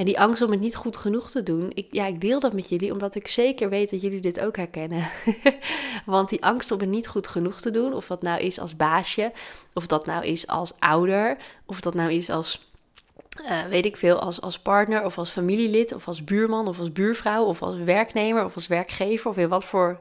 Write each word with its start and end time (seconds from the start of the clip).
En 0.00 0.06
die 0.06 0.20
angst 0.20 0.42
om 0.42 0.50
het 0.50 0.60
niet 0.60 0.76
goed 0.76 0.96
genoeg 0.96 1.30
te 1.30 1.42
doen, 1.42 1.70
ik, 1.74 1.86
ja, 1.90 2.06
ik 2.06 2.20
deel 2.20 2.40
dat 2.40 2.52
met 2.52 2.68
jullie 2.68 2.92
omdat 2.92 3.14
ik 3.14 3.26
zeker 3.28 3.68
weet 3.68 3.90
dat 3.90 4.00
jullie 4.00 4.20
dit 4.20 4.40
ook 4.40 4.56
herkennen. 4.56 5.08
Want 6.06 6.28
die 6.28 6.44
angst 6.44 6.70
om 6.70 6.80
het 6.80 6.88
niet 6.88 7.06
goed 7.06 7.28
genoeg 7.28 7.60
te 7.60 7.70
doen, 7.70 7.94
of 7.94 8.06
dat 8.06 8.22
nou 8.22 8.40
is 8.40 8.60
als 8.60 8.76
baasje, 8.76 9.32
of 9.72 9.86
dat 9.86 10.06
nou 10.06 10.24
is 10.24 10.46
als 10.46 10.74
ouder, 10.78 11.36
of 11.66 11.80
dat 11.80 11.94
nou 11.94 12.12
is 12.12 12.30
als, 12.30 12.70
uh, 13.42 13.64
weet 13.64 13.84
ik 13.84 13.96
veel, 13.96 14.18
als, 14.18 14.40
als 14.40 14.58
partner, 14.58 15.04
of 15.04 15.18
als 15.18 15.30
familielid, 15.30 15.94
of 15.94 16.08
als 16.08 16.24
buurman, 16.24 16.68
of 16.68 16.78
als 16.78 16.92
buurvrouw, 16.92 17.44
of 17.44 17.62
als 17.62 17.76
werknemer, 17.76 18.44
of 18.44 18.54
als 18.54 18.66
werkgever, 18.66 19.30
of 19.30 19.36
in 19.36 19.48
wat 19.48 19.64
voor 19.64 19.98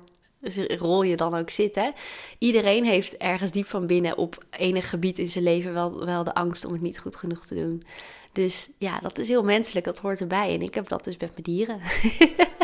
rol 0.67 1.03
je 1.03 1.15
dan 1.15 1.35
ook 1.35 1.49
zit. 1.49 1.75
Hè? 1.75 1.89
Iedereen 2.37 2.85
heeft 2.85 3.17
ergens 3.17 3.51
diep 3.51 3.67
van 3.67 3.87
binnen 3.87 4.17
op 4.17 4.43
enig 4.49 4.89
gebied 4.89 5.17
in 5.17 5.27
zijn 5.27 5.43
leven 5.43 5.73
wel, 5.73 6.05
wel 6.05 6.23
de 6.23 6.33
angst 6.33 6.65
om 6.65 6.71
het 6.73 6.81
niet 6.81 6.99
goed 6.99 7.15
genoeg 7.15 7.45
te 7.45 7.55
doen. 7.55 7.83
Dus 8.31 8.69
ja, 8.77 8.99
dat 8.99 9.17
is 9.17 9.27
heel 9.27 9.43
menselijk, 9.43 9.85
dat 9.85 9.99
hoort 9.99 10.19
erbij. 10.19 10.53
En 10.53 10.61
ik 10.61 10.75
heb 10.75 10.89
dat 10.89 11.03
dus 11.03 11.17
met 11.17 11.31
mijn 11.31 11.43
dieren. 11.43 11.79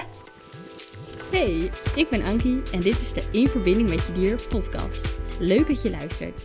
Hey, 1.32 1.70
ik 1.96 2.10
ben 2.10 2.24
Ankie 2.24 2.62
en 2.72 2.82
dit 2.82 3.00
is 3.02 3.14
de 3.14 3.24
In 3.32 3.48
Verbinding 3.48 3.90
met 3.90 4.06
Je 4.06 4.12
Dier 4.12 4.42
podcast. 4.48 5.14
Leuk 5.40 5.68
dat 5.68 5.82
je 5.82 5.90
luistert. 5.90 6.42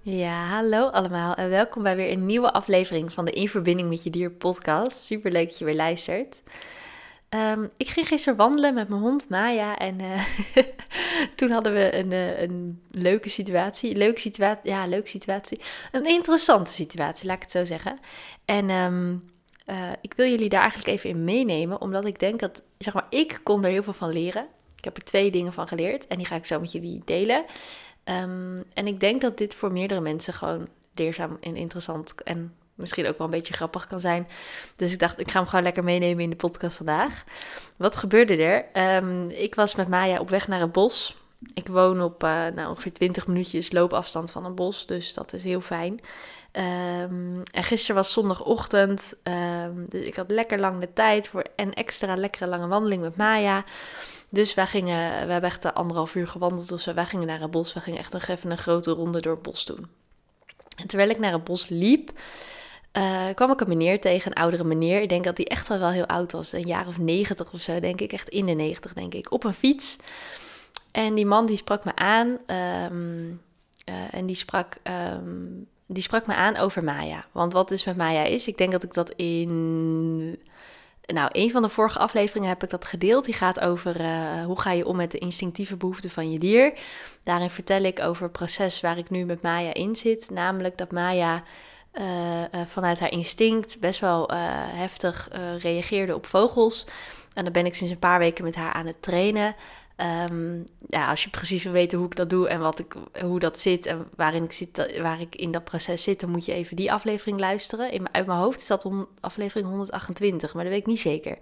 Ja, 0.00 0.46
hallo 0.46 0.86
allemaal 0.86 1.34
en 1.34 1.50
welkom 1.50 1.82
bij 1.82 1.96
weer 1.96 2.12
een 2.12 2.26
nieuwe 2.26 2.52
aflevering 2.52 3.12
van 3.12 3.24
de 3.24 3.30
In 3.30 3.48
Verbinding 3.48 3.88
met 3.88 4.04
Je 4.04 4.10
Dier 4.10 4.30
podcast. 4.30 4.92
Super 4.92 5.32
leuk 5.32 5.48
dat 5.48 5.58
je 5.58 5.64
weer 5.64 5.74
luistert. 5.74 6.42
Ehm, 7.30 7.66
ik 7.76 7.88
ging 7.88 8.08
gisteren 8.08 8.38
wandelen 8.38 8.74
met 8.74 8.88
mijn 8.88 9.00
hond 9.00 9.28
Maya 9.28 9.78
en 9.78 10.00
uh, 10.00 10.24
toen 11.36 11.50
hadden 11.50 11.72
we 11.72 11.94
een, 11.94 12.10
uh, 12.10 12.40
een 12.40 12.82
leuke 12.90 13.28
situatie. 13.28 13.96
Leuke 13.96 14.20
situatie, 14.20 14.70
ja, 14.70 14.86
leuke 14.86 15.08
situatie. 15.08 15.60
Een 15.92 16.06
interessante 16.06 16.70
situatie, 16.70 17.26
laat 17.26 17.36
ik 17.36 17.42
het 17.42 17.50
zo 17.50 17.64
zeggen. 17.64 17.98
En 18.44 18.70
um, 18.70 19.30
uh, 19.66 19.90
ik 20.00 20.14
wil 20.14 20.28
jullie 20.28 20.48
daar 20.48 20.60
eigenlijk 20.60 20.90
even 20.90 21.10
in 21.10 21.24
meenemen, 21.24 21.80
omdat 21.80 22.06
ik 22.06 22.18
denk 22.18 22.40
dat, 22.40 22.62
zeg 22.78 22.94
maar, 22.94 23.06
ik 23.10 23.40
kon 23.42 23.64
er 23.64 23.70
heel 23.70 23.82
veel 23.82 23.92
van 23.92 24.12
leren. 24.12 24.46
Ik 24.76 24.84
heb 24.84 24.96
er 24.96 25.04
twee 25.04 25.30
dingen 25.30 25.52
van 25.52 25.68
geleerd 25.68 26.06
en 26.06 26.16
die 26.16 26.26
ga 26.26 26.36
ik 26.36 26.46
zo 26.46 26.60
met 26.60 26.72
jullie 26.72 27.02
delen. 27.04 27.44
Um, 28.04 28.64
en 28.74 28.86
ik 28.86 29.00
denk 29.00 29.20
dat 29.20 29.38
dit 29.38 29.54
voor 29.54 29.72
meerdere 29.72 30.00
mensen 30.00 30.34
gewoon 30.34 30.68
leerzaam 30.94 31.36
en 31.40 31.56
interessant 31.56 32.22
en 32.22 32.54
misschien 32.80 33.06
ook 33.06 33.18
wel 33.18 33.26
een 33.26 33.32
beetje 33.32 33.52
grappig 33.52 33.86
kan 33.86 34.00
zijn. 34.00 34.28
Dus 34.76 34.92
ik 34.92 34.98
dacht, 34.98 35.20
ik 35.20 35.30
ga 35.30 35.38
hem 35.38 35.48
gewoon 35.48 35.64
lekker 35.64 35.84
meenemen 35.84 36.24
in 36.24 36.30
de 36.30 36.36
podcast 36.36 36.76
vandaag. 36.76 37.24
Wat 37.76 37.96
gebeurde 37.96 38.36
er? 38.36 38.96
Um, 38.96 39.30
ik 39.30 39.54
was 39.54 39.74
met 39.74 39.88
Maya 39.88 40.20
op 40.20 40.30
weg 40.30 40.48
naar 40.48 40.60
het 40.60 40.72
bos. 40.72 41.16
Ik 41.54 41.66
woon 41.66 42.02
op 42.02 42.24
uh, 42.24 42.46
nou, 42.54 42.68
ongeveer 42.68 42.92
20 42.92 43.26
minuutjes 43.26 43.72
loopafstand 43.72 44.30
van 44.30 44.44
een 44.44 44.54
bos, 44.54 44.86
dus 44.86 45.14
dat 45.14 45.32
is 45.32 45.42
heel 45.42 45.60
fijn. 45.60 46.00
Um, 46.52 47.42
en 47.52 47.62
gisteren 47.62 47.96
was 47.96 48.12
zondagochtend, 48.12 49.14
um, 49.22 49.86
dus 49.88 50.06
ik 50.06 50.16
had 50.16 50.30
lekker 50.30 50.58
lang 50.58 50.80
de 50.80 50.92
tijd 50.92 51.28
voor 51.28 51.44
een 51.56 51.74
extra 51.74 52.16
lekkere 52.16 52.46
lange 52.46 52.66
wandeling 52.66 53.02
met 53.02 53.16
Maya. 53.16 53.64
Dus 54.28 54.54
wij 54.54 54.66
gingen, 54.66 55.26
we 55.26 55.32
hebben 55.32 55.50
echt 55.50 55.74
anderhalf 55.74 56.14
uur 56.14 56.26
gewandeld 56.26 56.80
zo. 56.80 56.94
Wij 56.94 57.06
gingen 57.06 57.26
naar 57.26 57.40
het 57.40 57.50
bos, 57.50 57.72
we 57.72 57.80
gingen 57.80 57.98
echt 57.98 58.12
nog 58.12 58.26
even 58.26 58.50
een 58.50 58.58
grote 58.58 58.90
ronde 58.90 59.20
door 59.20 59.34
het 59.34 59.42
bos 59.42 59.64
doen. 59.64 59.86
En 60.76 60.86
terwijl 60.86 61.10
ik 61.10 61.18
naar 61.18 61.32
het 61.32 61.44
bos 61.44 61.68
liep, 61.68 62.10
uh, 62.92 63.24
kwam 63.34 63.50
ik 63.50 63.60
een 63.60 63.68
meneer 63.68 64.00
tegen, 64.00 64.30
een 64.30 64.42
oudere 64.42 64.64
meneer. 64.64 65.00
Ik 65.00 65.08
denk 65.08 65.24
dat 65.24 65.36
hij 65.36 65.46
echt 65.46 65.70
al 65.70 65.78
wel 65.78 65.90
heel 65.90 66.06
oud 66.06 66.32
was, 66.32 66.52
een 66.52 66.66
jaar 66.66 66.86
of 66.86 66.98
negentig 66.98 67.52
of 67.52 67.60
zo, 67.60 67.80
denk 67.80 68.00
ik. 68.00 68.12
Echt 68.12 68.28
in 68.28 68.46
de 68.46 68.52
negentig, 68.52 68.92
denk 68.92 69.14
ik. 69.14 69.32
Op 69.32 69.44
een 69.44 69.54
fiets. 69.54 69.96
En 70.90 71.14
die 71.14 71.26
man 71.26 71.46
die 71.46 71.56
sprak 71.56 71.84
me 71.84 71.96
aan. 71.96 72.28
Um, 72.28 73.40
uh, 73.88 73.94
en 74.10 74.26
die 74.26 74.36
sprak, 74.36 74.76
um, 75.12 75.66
die 75.86 76.02
sprak 76.02 76.26
me 76.26 76.34
aan 76.34 76.56
over 76.56 76.84
Maya. 76.84 77.24
Want 77.32 77.52
wat 77.52 77.68
dus 77.68 77.84
met 77.84 77.96
Maya 77.96 78.22
is, 78.22 78.48
ik 78.48 78.58
denk 78.58 78.72
dat 78.72 78.82
ik 78.82 78.94
dat 78.94 79.10
in... 79.10 80.38
Nou, 81.06 81.28
een 81.32 81.50
van 81.50 81.62
de 81.62 81.68
vorige 81.68 81.98
afleveringen 81.98 82.48
heb 82.48 82.62
ik 82.62 82.70
dat 82.70 82.84
gedeeld. 82.84 83.24
Die 83.24 83.34
gaat 83.34 83.60
over 83.60 84.00
uh, 84.00 84.44
hoe 84.44 84.60
ga 84.60 84.72
je 84.72 84.86
om 84.86 84.96
met 84.96 85.10
de 85.10 85.18
instinctieve 85.18 85.76
behoeften 85.76 86.10
van 86.10 86.32
je 86.32 86.38
dier. 86.38 86.72
Daarin 87.22 87.50
vertel 87.50 87.82
ik 87.82 88.00
over 88.00 88.22
het 88.22 88.32
proces 88.32 88.80
waar 88.80 88.98
ik 88.98 89.10
nu 89.10 89.24
met 89.24 89.42
Maya 89.42 89.74
in 89.74 89.96
zit. 89.96 90.30
Namelijk 90.30 90.78
dat 90.78 90.90
Maya 90.90 91.42
vanuit 92.66 92.98
haar 92.98 93.10
instinct 93.10 93.80
best 93.80 94.00
wel 94.00 94.32
uh, 94.32 94.38
heftig 94.52 95.28
reageerde 95.58 96.14
op 96.14 96.26
vogels. 96.26 96.86
En 97.34 97.44
dan 97.44 97.52
ben 97.52 97.66
ik 97.66 97.74
sinds 97.74 97.92
een 97.92 97.98
paar 97.98 98.18
weken 98.18 98.44
met 98.44 98.54
haar 98.54 98.72
aan 98.72 98.86
het 98.86 99.02
trainen. 99.02 99.54
Um, 100.30 100.64
ja, 100.88 101.10
als 101.10 101.24
je 101.24 101.30
precies 101.30 101.64
wil 101.64 101.72
weten 101.72 101.98
hoe 101.98 102.06
ik 102.06 102.16
dat 102.16 102.30
doe 102.30 102.48
en 102.48 102.60
wat 102.60 102.78
ik, 102.78 102.94
hoe 103.20 103.38
dat 103.38 103.58
zit 103.58 103.86
en 103.86 104.08
waarin 104.16 104.44
ik 104.44 104.52
zit, 104.52 104.98
waar 105.00 105.20
ik 105.20 105.36
in 105.36 105.50
dat 105.50 105.64
proces 105.64 106.02
zit, 106.02 106.20
dan 106.20 106.30
moet 106.30 106.44
je 106.44 106.52
even 106.52 106.76
die 106.76 106.92
aflevering 106.92 107.40
luisteren. 107.40 107.92
In, 107.92 108.14
uit 108.14 108.26
mijn 108.26 108.38
hoofd 108.38 108.60
is 108.60 108.66
dat 108.66 108.84
om, 108.84 109.08
aflevering 109.20 109.68
128, 109.68 110.54
maar 110.54 110.64
dat 110.64 110.72
weet 110.72 110.82
ik 110.82 110.86
niet 110.86 111.00
zeker. 111.00 111.38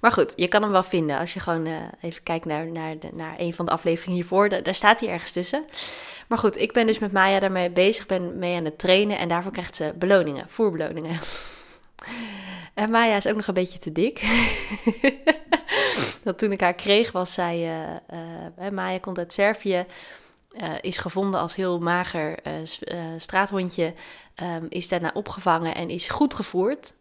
Maar 0.00 0.12
goed, 0.12 0.32
je 0.36 0.48
kan 0.48 0.62
hem 0.62 0.70
wel 0.70 0.82
vinden 0.82 1.18
als 1.18 1.34
je 1.34 1.40
gewoon 1.40 1.66
even 2.00 2.22
kijkt 2.22 2.44
naar, 2.44 2.66
naar, 2.66 2.94
naar 3.12 3.34
een 3.38 3.54
van 3.54 3.66
de 3.66 3.72
afleveringen 3.72 4.14
hiervoor. 4.14 4.48
Da 4.48 4.60
daar 4.60 4.74
staat 4.74 5.00
hij 5.00 5.08
ergens 5.08 5.32
tussen. 5.32 5.64
Maar 6.28 6.38
goed, 6.38 6.58
ik 6.58 6.72
ben 6.72 6.86
dus 6.86 6.98
met 6.98 7.12
Maya 7.12 7.40
daarmee 7.40 7.70
bezig, 7.70 8.06
ben 8.06 8.38
mee 8.38 8.56
aan 8.56 8.64
het 8.64 8.78
trainen 8.78 9.18
en 9.18 9.28
daarvoor 9.28 9.52
krijgt 9.52 9.76
ze 9.76 9.92
beloningen, 9.98 10.48
voerbeloningen. 10.48 11.18
En 12.74 12.90
Maya 12.90 13.16
is 13.16 13.26
ook 13.26 13.36
nog 13.36 13.46
een 13.46 13.54
beetje 13.54 13.78
te 13.78 13.92
dik. 13.92 14.20
dat 16.24 16.38
toen 16.38 16.52
ik 16.52 16.60
haar 16.60 16.74
kreeg 16.74 17.12
was 17.12 17.32
zij, 17.32 17.58
uh, 17.58 18.64
uh, 18.64 18.70
Maya 18.70 18.98
komt 18.98 19.18
uit 19.18 19.32
Servië, 19.32 19.84
uh, 20.52 20.72
is 20.80 20.98
gevonden 20.98 21.40
als 21.40 21.54
heel 21.54 21.78
mager 21.78 22.38
straathondje, 23.16 23.94
um, 24.42 24.66
is 24.68 24.88
daarna 24.88 25.10
opgevangen 25.14 25.74
en 25.74 25.90
is 25.90 26.08
goed 26.08 26.34
gevoerd. 26.34 26.92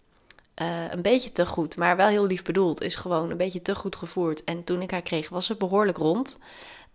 Een 0.90 1.02
beetje 1.02 1.32
te 1.32 1.46
goed, 1.46 1.78
maar 1.78 1.96
wel 1.96 2.08
heel 2.08 2.26
lief 2.26 2.44
bedoeld. 2.44 2.82
Is 2.82 2.96
gewoon 2.96 3.32
een 3.32 3.38
beetje 3.38 3.62
te 3.62 3.76
goed 3.76 3.96
gevoerd. 3.96 4.44
En 4.44 4.64
toen 4.64 4.82
ik 4.82 4.92
haar 4.92 5.02
kreeg, 5.02 5.30
was 5.30 5.46
ze 5.46 5.56
behoorlijk 5.56 5.98
rond. 5.98 6.40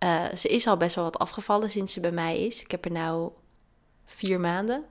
Uh, 0.03 0.23
ze 0.35 0.47
is 0.47 0.67
al 0.67 0.77
best 0.77 0.95
wel 0.95 1.03
wat 1.03 1.19
afgevallen 1.19 1.69
sinds 1.69 1.93
ze 1.93 1.99
bij 1.99 2.11
mij 2.11 2.45
is. 2.45 2.61
Ik 2.61 2.71
heb 2.71 2.85
er 2.85 2.91
nou 2.91 3.31
vier 4.05 4.39
maanden. 4.39 4.83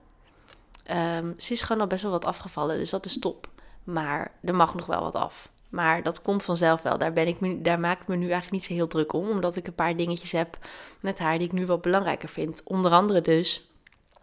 Um, 1.17 1.33
ze 1.37 1.53
is 1.53 1.61
gewoon 1.61 1.81
al 1.81 1.87
best 1.87 2.01
wel 2.01 2.11
wat 2.11 2.25
afgevallen, 2.25 2.77
dus 2.77 2.89
dat 2.89 3.05
is 3.05 3.19
top. 3.19 3.49
Maar 3.83 4.31
er 4.43 4.55
mag 4.55 4.75
nog 4.75 4.85
wel 4.85 5.01
wat 5.01 5.15
af. 5.15 5.49
Maar 5.69 6.03
dat 6.03 6.21
komt 6.21 6.43
vanzelf 6.43 6.81
wel. 6.81 6.97
Daar, 6.97 7.13
ben 7.13 7.27
ik 7.27 7.39
me, 7.39 7.61
daar 7.61 7.79
maak 7.79 8.01
ik 8.01 8.07
me 8.07 8.15
nu 8.15 8.23
eigenlijk 8.23 8.51
niet 8.51 8.63
zo 8.63 8.73
heel 8.73 8.87
druk 8.87 9.13
om. 9.13 9.29
Omdat 9.29 9.55
ik 9.55 9.67
een 9.67 9.75
paar 9.75 9.95
dingetjes 9.95 10.31
heb 10.31 10.57
met 10.99 11.19
haar 11.19 11.37
die 11.37 11.47
ik 11.47 11.53
nu 11.53 11.65
wel 11.65 11.77
belangrijker 11.77 12.29
vind. 12.29 12.61
Onder 12.65 12.91
andere 12.91 13.21
dus 13.21 13.71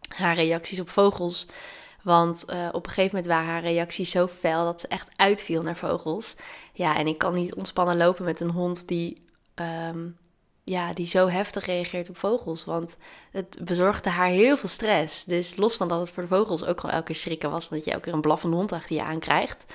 haar 0.08 0.34
reacties 0.34 0.80
op 0.80 0.90
vogels. 0.90 1.46
Want 2.02 2.44
uh, 2.50 2.68
op 2.72 2.86
een 2.86 2.92
gegeven 2.92 3.16
moment 3.16 3.32
waren 3.32 3.50
haar 3.50 3.62
reacties 3.62 4.10
zo 4.10 4.26
fel 4.26 4.64
dat 4.64 4.80
ze 4.80 4.88
echt 4.88 5.08
uitviel 5.16 5.62
naar 5.62 5.76
vogels. 5.76 6.36
Ja, 6.72 6.96
en 6.96 7.06
ik 7.06 7.18
kan 7.18 7.34
niet 7.34 7.54
ontspannen 7.54 7.96
lopen 7.96 8.24
met 8.24 8.40
een 8.40 8.50
hond 8.50 8.88
die 8.88 9.24
um, 9.54 10.16
ja, 10.68 10.92
die 10.92 11.06
zo 11.06 11.28
heftig 11.28 11.66
reageert 11.66 12.08
op 12.08 12.16
vogels. 12.16 12.64
Want 12.64 12.96
het 13.30 13.58
bezorgde 13.64 14.10
haar 14.10 14.28
heel 14.28 14.56
veel 14.56 14.68
stress. 14.68 15.24
Dus 15.24 15.56
los 15.56 15.76
van 15.76 15.88
dat 15.88 16.00
het 16.00 16.10
voor 16.10 16.22
de 16.22 16.28
vogels 16.28 16.64
ook 16.64 16.80
al 16.80 16.90
elke 16.90 17.04
keer 17.04 17.14
schrikken 17.14 17.50
was, 17.50 17.68
want 17.68 17.84
je 17.84 17.90
elke 17.90 18.02
keer 18.02 18.12
een 18.12 18.20
blaffende 18.20 18.56
hond 18.56 18.72
achter 18.72 18.96
je 18.96 19.02
aankrijgt. 19.02 19.66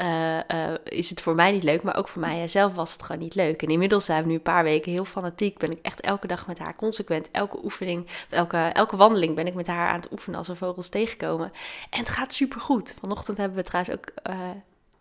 Uh, 0.00 0.36
uh, 0.36 0.40
is 0.84 1.10
het 1.10 1.20
voor 1.20 1.34
mij 1.34 1.52
niet 1.52 1.62
leuk, 1.62 1.82
maar 1.82 1.96
ook 1.96 2.08
voor 2.08 2.20
mij 2.20 2.48
zelf 2.48 2.74
was 2.74 2.92
het 2.92 3.02
gewoon 3.02 3.22
niet 3.22 3.34
leuk. 3.34 3.62
En 3.62 3.68
inmiddels 3.68 4.04
zijn 4.04 4.22
we 4.22 4.28
nu 4.28 4.34
een 4.34 4.42
paar 4.42 4.64
weken 4.64 4.92
heel 4.92 5.04
fanatiek. 5.04 5.58
Ben 5.58 5.70
ik 5.70 5.78
echt 5.82 6.00
elke 6.00 6.26
dag 6.26 6.46
met 6.46 6.58
haar 6.58 6.76
consequent, 6.76 7.30
elke 7.30 7.64
oefening, 7.64 8.06
elke, 8.30 8.56
elke 8.56 8.96
wandeling 8.96 9.34
ben 9.34 9.46
ik 9.46 9.54
met 9.54 9.66
haar 9.66 9.88
aan 9.88 10.00
het 10.00 10.12
oefenen 10.12 10.38
als 10.38 10.48
we 10.48 10.56
vogels 10.56 10.88
tegenkomen. 10.88 11.52
En 11.90 11.98
het 11.98 12.08
gaat 12.08 12.34
super 12.34 12.60
goed. 12.60 12.94
Vanochtend 13.00 13.38
hebben 13.38 13.56
we 13.56 13.62
trouwens 13.62 13.94
ook 13.94 14.30
uh, 14.30 14.36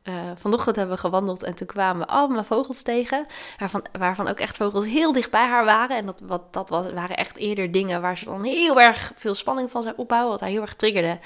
uh, 0.07 0.13
vanochtend 0.35 0.75
hebben 0.75 0.95
we 0.95 1.01
gewandeld 1.01 1.43
en 1.43 1.53
toen 1.53 1.67
kwamen 1.67 2.05
we 2.07 2.13
allemaal 2.13 2.43
vogels 2.43 2.81
tegen. 2.81 3.25
Waarvan, 3.59 3.85
waarvan 3.99 4.27
ook 4.27 4.39
echt 4.39 4.57
vogels 4.57 4.85
heel 4.85 5.11
dicht 5.11 5.31
bij 5.31 5.47
haar 5.47 5.65
waren. 5.65 5.97
En 5.97 6.05
dat, 6.05 6.19
wat, 6.23 6.53
dat 6.53 6.69
was, 6.69 6.91
waren 6.91 7.17
echt 7.17 7.37
eerder 7.37 7.71
dingen 7.71 8.01
waar 8.01 8.17
ze 8.17 8.25
dan 8.25 8.43
heel 8.43 8.81
erg 8.81 9.11
veel 9.15 9.35
spanning 9.35 9.71
van 9.71 9.83
zou 9.83 9.93
opbouwen. 9.97 10.31
Wat 10.31 10.39
haar 10.39 10.49
heel 10.49 10.61
erg 10.61 10.75
triggerde. 10.75 11.19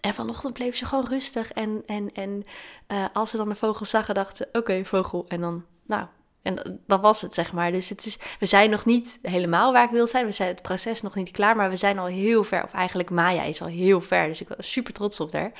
En 0.00 0.14
vanochtend 0.14 0.52
bleef 0.52 0.76
ze 0.76 0.84
gewoon 0.84 1.06
rustig. 1.06 1.52
En, 1.52 1.82
en, 1.86 2.12
en 2.14 2.44
uh, 2.88 3.04
als 3.12 3.30
ze 3.30 3.36
dan 3.36 3.48
de 3.48 3.54
vogel 3.54 3.86
zagen, 3.86 4.14
dachten 4.14 4.36
ze: 4.36 4.58
oké, 4.58 4.84
vogel. 4.84 5.24
En 5.28 5.40
dan, 5.40 5.64
nou, 5.86 6.06
en 6.42 6.80
dat 6.86 7.00
was 7.00 7.20
het, 7.20 7.34
zeg 7.34 7.52
maar. 7.52 7.72
Dus 7.72 7.88
het 7.88 8.06
is, 8.06 8.18
we 8.38 8.46
zijn 8.46 8.70
nog 8.70 8.84
niet 8.84 9.18
helemaal 9.22 9.72
waar 9.72 9.84
ik 9.84 9.90
wil 9.90 10.06
zijn. 10.06 10.26
We 10.26 10.32
zijn 10.32 10.48
het 10.48 10.62
proces 10.62 11.02
nog 11.02 11.14
niet 11.14 11.30
klaar, 11.30 11.56
maar 11.56 11.70
we 11.70 11.76
zijn 11.76 11.98
al 11.98 12.06
heel 12.06 12.44
ver. 12.44 12.62
Of 12.62 12.72
eigenlijk 12.72 13.10
Maya 13.10 13.42
is 13.42 13.62
al 13.62 13.66
heel 13.66 14.00
ver, 14.00 14.26
dus 14.26 14.40
ik 14.40 14.48
was 14.48 14.70
super 14.72 14.92
trots 14.92 15.20
op 15.20 15.32
haar. 15.32 15.52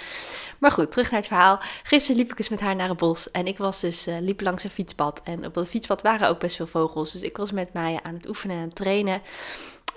Maar 0.58 0.70
goed, 0.70 0.90
terug 0.90 1.10
naar 1.10 1.20
het 1.20 1.28
verhaal. 1.28 1.60
Gisteren 1.82 2.16
liep 2.16 2.32
ik 2.32 2.38
eens 2.38 2.48
met 2.48 2.60
haar 2.60 2.76
naar 2.76 2.88
het 2.88 2.98
bos. 2.98 3.30
En 3.30 3.46
ik 3.46 3.58
was 3.58 3.80
dus, 3.80 4.06
uh, 4.06 4.14
liep 4.20 4.40
langs 4.40 4.64
een 4.64 4.70
fietspad. 4.70 5.20
En 5.24 5.46
op 5.46 5.54
dat 5.54 5.68
fietspad 5.68 6.02
waren 6.02 6.28
ook 6.28 6.38
best 6.38 6.56
veel 6.56 6.66
vogels. 6.66 7.12
Dus 7.12 7.22
ik 7.22 7.36
was 7.36 7.52
met 7.52 7.72
Maya 7.72 8.02
aan 8.02 8.14
het 8.14 8.28
oefenen 8.28 8.62
en 8.62 8.72
trainen. 8.72 9.22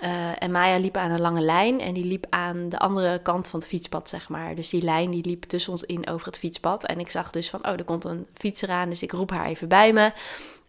Uh, 0.04 0.42
en 0.42 0.50
Maya 0.50 0.78
liep 0.78 0.96
aan 0.96 1.10
een 1.10 1.20
lange 1.20 1.40
lijn 1.40 1.80
en 1.80 1.94
die 1.94 2.04
liep 2.04 2.26
aan 2.30 2.68
de 2.68 2.78
andere 2.78 3.20
kant 3.22 3.48
van 3.48 3.60
het 3.60 3.68
fietspad, 3.68 4.08
zeg 4.08 4.28
maar. 4.28 4.54
Dus 4.54 4.68
die 4.68 4.82
lijn 4.82 5.10
die 5.10 5.26
liep 5.26 5.42
tussen 5.44 5.72
ons 5.72 5.82
in 5.82 6.08
over 6.08 6.26
het 6.26 6.38
fietspad. 6.38 6.84
En 6.84 6.98
ik 6.98 7.10
zag 7.10 7.30
dus 7.30 7.50
van, 7.50 7.66
oh, 7.66 7.72
er 7.72 7.84
komt 7.84 8.04
een 8.04 8.26
fietser 8.34 8.70
aan, 8.70 8.88
dus 8.88 9.02
ik 9.02 9.12
roep 9.12 9.30
haar 9.30 9.46
even 9.46 9.68
bij 9.68 9.92
me. 9.92 10.12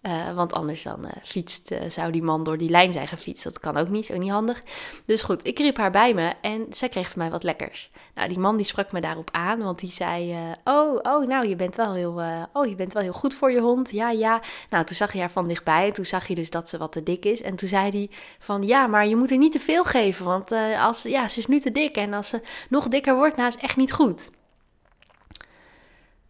Uh, 0.07 0.33
want 0.33 0.53
anders 0.53 0.83
dan 0.83 1.05
uh, 1.05 1.11
fietst, 1.21 1.71
uh, 1.71 1.79
zou 1.89 2.11
die 2.11 2.23
man 2.23 2.43
door 2.43 2.57
die 2.57 2.69
lijn 2.69 2.93
zijn 2.93 3.07
gefietst. 3.07 3.43
Dat 3.43 3.59
kan 3.59 3.77
ook 3.77 3.89
niet, 3.89 4.09
is 4.09 4.15
ook 4.15 4.21
niet 4.21 4.31
handig. 4.31 4.63
Dus 5.05 5.21
goed, 5.21 5.47
ik 5.47 5.57
riep 5.57 5.77
haar 5.77 5.91
bij 5.91 6.13
me 6.13 6.33
en 6.41 6.65
zij 6.69 6.89
kreeg 6.89 7.11
van 7.11 7.21
mij 7.21 7.31
wat 7.31 7.43
lekkers. 7.43 7.91
Nou, 8.15 8.27
die 8.27 8.39
man 8.39 8.57
die 8.57 8.65
sprak 8.65 8.91
me 8.91 9.01
daarop 9.01 9.29
aan, 9.31 9.59
want 9.59 9.79
die 9.79 9.91
zei... 9.91 10.37
oh, 10.63 10.99
oh, 11.01 11.27
nou, 11.27 11.47
je 11.47 11.55
bent, 11.55 11.75
wel 11.75 11.93
heel, 11.93 12.21
oh, 12.53 12.67
je 12.67 12.75
bent 12.75 12.93
wel 12.93 13.03
heel 13.03 13.13
goed 13.13 13.35
voor 13.35 13.51
je 13.51 13.59
hond. 13.59 13.91
Ja, 13.91 14.11
ja. 14.11 14.41
Nou, 14.69 14.85
toen 14.85 14.95
zag 14.95 15.13
je 15.13 15.19
haar 15.19 15.31
van 15.31 15.47
dichtbij 15.47 15.87
en 15.87 15.93
toen 15.93 16.05
zag 16.05 16.27
je 16.27 16.35
dus 16.35 16.49
dat 16.49 16.69
ze 16.69 16.77
wat 16.77 16.91
te 16.91 17.03
dik 17.03 17.25
is. 17.25 17.41
En 17.41 17.55
toen 17.55 17.69
zei 17.69 17.89
hij 17.89 18.09
van, 18.39 18.63
ja, 18.63 18.87
maar 18.87 19.07
je 19.07 19.15
moet 19.15 19.31
er 19.31 19.37
niet 19.37 19.51
te 19.51 19.59
veel 19.59 19.83
geven. 19.83 20.25
Want 20.25 20.51
als, 20.79 21.03
ja, 21.03 21.27
ze 21.27 21.39
is 21.39 21.47
nu 21.47 21.59
te 21.59 21.71
dik 21.71 21.95
en 21.95 22.13
als 22.13 22.29
ze 22.29 22.41
nog 22.69 22.87
dikker 22.87 23.15
wordt, 23.15 23.35
nou, 23.35 23.47
is 23.47 23.57
echt 23.57 23.77
niet 23.77 23.93
goed. 23.93 24.31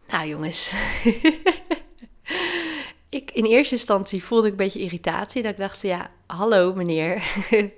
Nou, 0.08 0.28
jongens... 0.28 0.72
ik, 3.14 3.30
in 3.30 3.44
eerste 3.44 3.74
instantie 3.74 4.24
voelde 4.24 4.46
ik 4.46 4.52
een 4.52 4.58
beetje 4.58 4.80
irritatie. 4.80 5.42
Dat 5.42 5.52
ik 5.52 5.58
dacht, 5.58 5.82
ja, 5.82 6.10
hallo 6.26 6.74
meneer. 6.74 7.22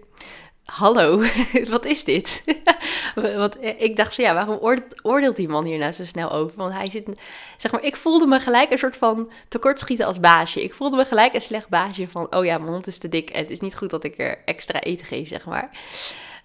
hallo, 0.64 1.22
wat 1.70 1.84
is 1.84 2.04
dit? 2.04 2.42
Want 3.14 3.56
ik 3.60 3.96
dacht 3.96 4.14
ja, 4.14 4.34
waarom 4.34 4.80
oordeelt 5.02 5.36
die 5.36 5.48
man 5.48 5.64
hier 5.64 5.78
nou 5.78 5.92
zo 5.92 6.04
snel 6.04 6.32
over? 6.32 6.56
Want 6.56 6.74
hij 6.74 6.90
zit, 6.90 7.08
zeg 7.56 7.72
maar, 7.72 7.84
ik 7.84 7.96
voelde 7.96 8.26
me 8.26 8.40
gelijk 8.40 8.70
een 8.70 8.78
soort 8.78 8.96
van 8.96 9.30
tekortschieten 9.48 10.06
als 10.06 10.20
baasje. 10.20 10.62
Ik 10.62 10.74
voelde 10.74 10.96
me 10.96 11.04
gelijk 11.04 11.34
een 11.34 11.40
slecht 11.40 11.68
baasje 11.68 12.08
van, 12.08 12.34
oh 12.34 12.44
ja, 12.44 12.58
mijn 12.58 12.72
hond 12.72 12.86
is 12.86 12.98
te 12.98 13.08
dik 13.08 13.30
en 13.30 13.38
het 13.38 13.50
is 13.50 13.60
niet 13.60 13.76
goed 13.76 13.90
dat 13.90 14.04
ik 14.04 14.18
er 14.18 14.38
extra 14.44 14.80
eten 14.80 15.06
geef, 15.06 15.28
zeg 15.28 15.46
maar. 15.46 15.70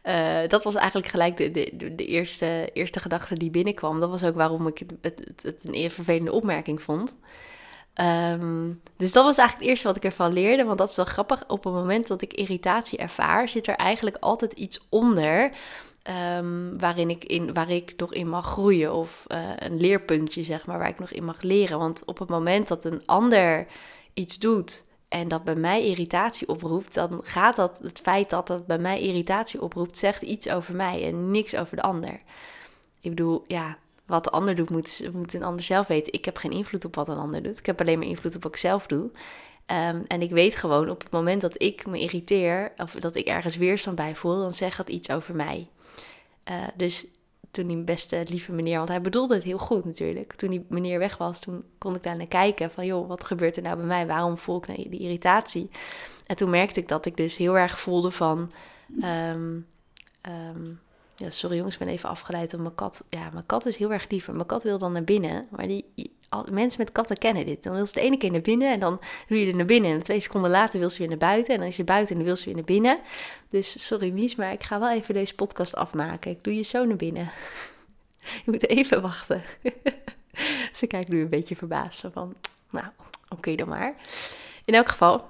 Uh, 0.06 0.48
dat 0.48 0.64
was 0.64 0.76
eigenlijk 0.76 1.08
gelijk 1.08 1.38
de, 1.38 1.52
de, 1.52 1.96
de, 1.96 2.06
eerste, 2.06 2.70
eerste 2.74 3.00
gedachte 3.00 3.36
die 3.36 3.50
binnenkwam. 3.50 4.00
Dat 4.00 4.10
was 4.10 4.24
ook 4.24 4.36
waarom 4.36 4.68
ik 4.68 4.80
het, 4.80 4.92
het, 5.02 5.44
het 5.44 5.64
een 5.66 5.92
vervelende 5.92 6.32
opmerking 6.32 6.82
vond. 6.82 7.16
Um, 8.01 8.81
dus 8.98 9.12
dat 9.12 9.24
was 9.24 9.38
eigenlijk 9.38 9.59
het 9.59 9.69
eerste 9.69 9.88
wat 9.88 9.95
ik 9.95 10.03
ervan 10.03 10.33
leerde. 10.33 10.63
Want 10.63 10.77
dat 10.77 10.89
is 10.89 10.95
wel 10.95 11.06
grappig. 11.06 11.44
Op 11.48 11.63
het 11.63 11.74
moment 11.74 12.07
dat 12.07 12.21
ik 12.21 12.33
irritatie 12.33 12.98
ervaar, 12.98 13.50
zit 13.50 13.68
er 13.68 13.75
eigenlijk 13.75 14.18
altijd 14.19 14.51
iets 14.51 14.88
onder. 14.89 15.51
Um, 16.38 16.80
waarin 16.80 17.09
ik 17.09 17.24
in, 17.24 17.53
waar 17.53 17.69
ik 17.69 17.94
nog 17.98 18.13
in 18.13 18.30
mag 18.30 18.45
groeien. 18.45 18.94
Of 18.94 19.25
uh, 19.27 19.38
een 19.56 19.77
leerpuntje, 19.77 20.44
zeg 20.44 20.65
maar, 20.65 20.77
waar 20.77 20.89
ik 20.89 21.00
nog 21.00 21.12
in 21.12 21.25
mag 21.25 21.42
leren. 21.42 21.77
Want 21.77 22.06
op 22.06 22.19
het 22.19 22.30
moment 22.30 22.68
dat 22.68 22.86
een 22.86 23.06
ander 23.06 23.68
iets 24.13 24.39
doet 24.39 24.83
en 25.07 25.27
dat 25.27 25.44
bij 25.44 25.56
mij 25.56 25.86
irritatie 25.86 26.48
oproept, 26.48 26.94
dan 26.94 27.19
gaat 27.24 27.56
dat, 27.56 27.80
het 27.83 28.00
feit 28.03 28.30
dat 28.30 28.48
het 28.48 28.65
bij 28.65 28.77
mij 28.77 29.01
irritatie 29.01 29.62
oproept, 29.62 29.98
zegt 29.98 30.21
iets 30.21 30.50
over 30.50 30.75
mij 30.75 31.06
en 31.06 31.31
niks 31.31 31.56
over 31.56 31.75
de 31.75 31.81
ander. 31.81 32.21
Ik 33.01 33.09
bedoel, 33.09 33.44
ja, 33.48 33.77
wat 34.12 34.24
de 34.24 34.30
ander 34.30 34.56
doet, 34.56 34.69
moet, 34.69 35.10
moet 35.13 35.34
een 35.34 35.44
ander 35.44 35.63
zelf 35.63 35.88
weten. 35.88 36.13
Ik 36.13 36.25
heb 36.25 36.38
geen 36.38 36.52
invloed 36.52 36.86
op 36.86 36.96
wat 36.96 37.08
een 37.08 37.18
ander 37.18 37.44
doet. 37.44 37.60
Ik 37.60 37.66
heb 37.66 37.80
alleen 37.80 38.00
maar 38.00 38.08
invloed 38.08 38.36
op 38.36 38.44
wat 38.44 38.52
ik 38.52 38.58
zelf 38.58 38.88
doe. 38.88 39.10
Um, 39.72 40.04
en 40.08 40.22
ik 40.22 40.30
weet 40.30 40.56
gewoon 40.56 40.90
op 40.90 41.02
het 41.04 41.12
moment 41.12 41.42
dat 41.42 41.62
ik 41.62 41.86
me 41.86 42.00
irriteer, 42.00 42.72
of 42.78 42.92
dat 42.92 43.16
ik 43.16 43.28
ergens 43.28 43.58
weerstand 43.58 43.96
bij 43.96 44.16
voel, 44.16 44.40
dan 44.40 44.54
zegt 44.54 44.78
dat 44.78 44.90
iets 44.90 45.10
over 45.10 45.36
mij. 45.36 45.68
Uh, 46.50 46.58
dus 46.75 47.06
toen 47.52 47.68
die 47.68 47.78
beste 47.78 48.24
lieve 48.28 48.52
meneer, 48.52 48.78
want 48.78 48.90
hij 48.90 49.02
bedoelde 49.02 49.34
het 49.34 49.44
heel 49.44 49.58
goed 49.58 49.86
natuurlijk. 49.86 50.36
Toen 50.36 50.50
die 50.50 50.66
meneer 50.69 51.00
weg 51.00 51.18
was, 51.18 51.40
toen 51.40 51.63
kon 51.78 51.96
ik 51.96 52.04
daar 52.04 52.16
naar 52.18 52.28
kijken 52.28 52.72
van 52.72 52.86
joh, 52.86 53.08
wat 53.08 53.24
gebeurt 53.24 53.56
er 53.56 53.63
nou 53.63 53.78
bij 53.78 53.86
mij? 53.86 54.08
Waarom 54.08 54.38
voel 54.38 54.58
ik 54.58 54.68
nou 54.68 54.90
die 54.90 55.00
irritatie? 55.00 55.69
En 56.25 56.36
toen 56.36 56.50
merkte 56.50 56.80
ik 56.80 56.88
dat 56.88 57.06
ik 57.06 57.18
dus 57.18 57.38
heel 57.38 57.58
erg 57.58 57.80
voelde 57.80 58.12
van, 58.12 58.52
um, 59.04 59.68
um, 60.56 60.80
ja, 61.22 61.30
sorry 61.30 61.56
jongens, 61.56 61.74
ik 61.74 61.80
ben 61.80 61.94
even 61.94 62.10
afgeleid 62.10 62.54
op 62.54 62.60
mijn 62.60 62.76
kat. 62.76 63.04
Ja, 63.10 63.30
mijn 63.34 63.46
kat 63.46 63.66
is 63.66 63.78
heel 63.78 63.94
erg 63.94 64.10
lief. 64.10 64.28
Mijn 64.28 64.46
kat 64.46 64.64
wil 64.64 64.78
dan 64.78 64.92
naar 64.92 65.04
binnen, 65.04 65.48
maar 65.50 65.68
die, 65.68 65.86
mensen 66.50 66.82
met 66.82 66.92
katten 66.92 67.18
kennen 67.18 67.46
dit. 67.46 67.64
Dan 67.64 67.74
wil 67.74 67.86
ze 67.86 67.94
de 67.94 68.02
ene 68.02 68.18
keer 68.18 68.32
naar 68.32 68.42
binnen 68.42 68.72
en 68.72 68.80
dan 68.80 69.00
doe 69.28 69.40
je 69.40 69.48
er 69.48 69.56
naar 69.56 69.66
binnen. 69.66 69.92
En 69.92 70.04
twee 70.04 70.20
seconden 70.20 70.52
later 70.52 70.80
wil 70.80 70.90
ze 70.90 70.98
weer 70.98 71.08
naar 71.08 71.18
buiten. 71.18 71.54
En 71.54 71.60
dan 71.60 71.70
is 71.70 71.76
ze 71.76 71.84
buiten 71.84 72.10
en 72.10 72.16
dan 72.16 72.26
wil 72.26 72.36
ze 72.36 72.46
weer 72.46 72.56
naar 72.56 72.64
binnen. 72.64 73.00
Dus 73.50 73.88
sorry 73.88 74.12
Mies, 74.12 74.36
maar 74.36 74.52
ik 74.52 74.64
ga 74.64 74.80
wel 74.80 74.92
even 74.92 75.14
deze 75.14 75.36
podcast 75.36 75.76
afmaken. 75.76 76.32
Ik 76.32 76.44
doe 76.44 76.56
je 76.56 76.62
zo 76.62 76.86
naar 76.86 76.96
binnen. 76.96 77.30
je 78.46 78.52
moet 78.52 78.68
even 78.68 79.02
wachten. 79.02 79.42
ze 80.80 80.88
kijkt 80.88 81.10
nu 81.10 81.22
een 81.22 81.30
beetje 81.30 81.56
verbaasd 81.56 82.04
van, 82.14 82.34
nou, 82.70 82.88
oké 83.30 83.56
dan 83.56 83.68
maar. 83.68 83.96
In 84.66 84.74
elk 84.74 84.90
geval, 84.90 85.26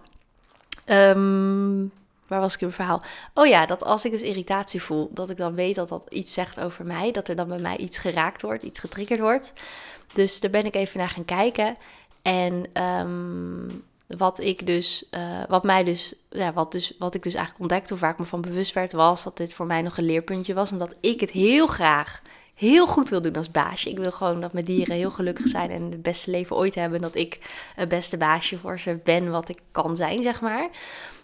um, 0.86 1.92
waar 2.31 2.39
was 2.39 2.54
ik 2.54 2.62
in 2.62 2.72
verhaal? 2.72 3.01
Oh 3.33 3.45
ja, 3.45 3.66
dat 3.66 3.83
als 3.83 4.06
ik 4.06 4.12
dus 4.12 4.22
irritatie 4.22 4.81
voel, 4.81 5.10
dat 5.13 5.30
ik 5.30 5.38
dan 5.38 5.56
weet 5.56 5.75
dat 5.75 5.89
dat 5.89 6.06
iets 6.10 6.33
zegt 6.33 6.60
over 6.60 6.86
mij. 6.86 7.12
Dat 7.12 7.28
er 7.28 7.36
dan 7.36 7.48
bij 7.48 7.60
mij 7.60 7.78
iets 7.78 7.98
geraakt 7.98 8.42
wordt, 8.42 8.63
iets 8.63 8.80
getriggerd 8.80 9.19
wordt. 9.19 9.54
Dus 10.13 10.39
daar 10.39 10.51
ben 10.51 10.66
ik 10.66 10.75
even 10.75 11.00
naar 11.00 11.10
gaan 11.10 11.25
kijken. 11.25 11.78
En 12.22 12.66
ehm, 12.74 13.69
wat 14.07 14.39
ik 14.39 14.66
dus, 14.66 15.06
uh, 15.12 15.44
wat 15.48 15.63
mij 15.63 15.83
dus, 15.83 16.13
ja, 16.30 16.54
wat 16.54 16.72
dus, 16.72 16.95
wat 17.00 17.13
ik 17.13 17.24
dus 17.24 17.33
eigenlijk 17.33 17.63
ontdekte, 17.63 17.94
of 17.94 18.00
waar 18.00 18.12
ik 18.12 18.19
me 18.19 18.25
van 18.25 18.42
bewust 18.42 18.74
werd, 18.74 18.92
was 18.92 19.24
dat 19.24 19.38
dit 19.38 19.54
voor 19.54 19.66
mij 19.66 19.81
nog 19.81 19.98
een 19.98 20.06
leerpuntje 20.06 20.54
was. 20.54 20.72
Omdat 20.72 20.95
ik 21.00 21.19
het 21.19 21.31
heel 21.31 21.68
graag 21.68 22.22
heel 22.54 22.88
goed 22.88 23.10
wil 23.10 23.22
doen 23.22 23.36
als 23.36 23.51
baasje. 23.51 23.89
Ik 23.89 23.98
wil 23.98 24.12
gewoon 24.12 24.42
dat 24.42 24.54
mijn 24.54 24.66
dieren 24.66 24.95
heel 24.95 25.12
gelukkig 25.12 25.48
zijn 25.48 25.69
en 25.69 25.81
het 25.81 26.01
beste 26.01 26.31
leven 26.31 26.56
ooit 26.56 26.75
hebben. 26.75 27.01
Dat 27.01 27.16
ik 27.16 27.39
het 27.75 27.89
beste 27.89 28.18
baasje 28.18 28.57
voor 28.57 28.80
ze 28.80 29.00
ben 29.04 29.31
wat 29.31 29.50
ik 29.50 29.60
kan 29.72 29.95
zijn, 29.95 30.24
zeg 30.24 30.42
maar. 30.42 30.69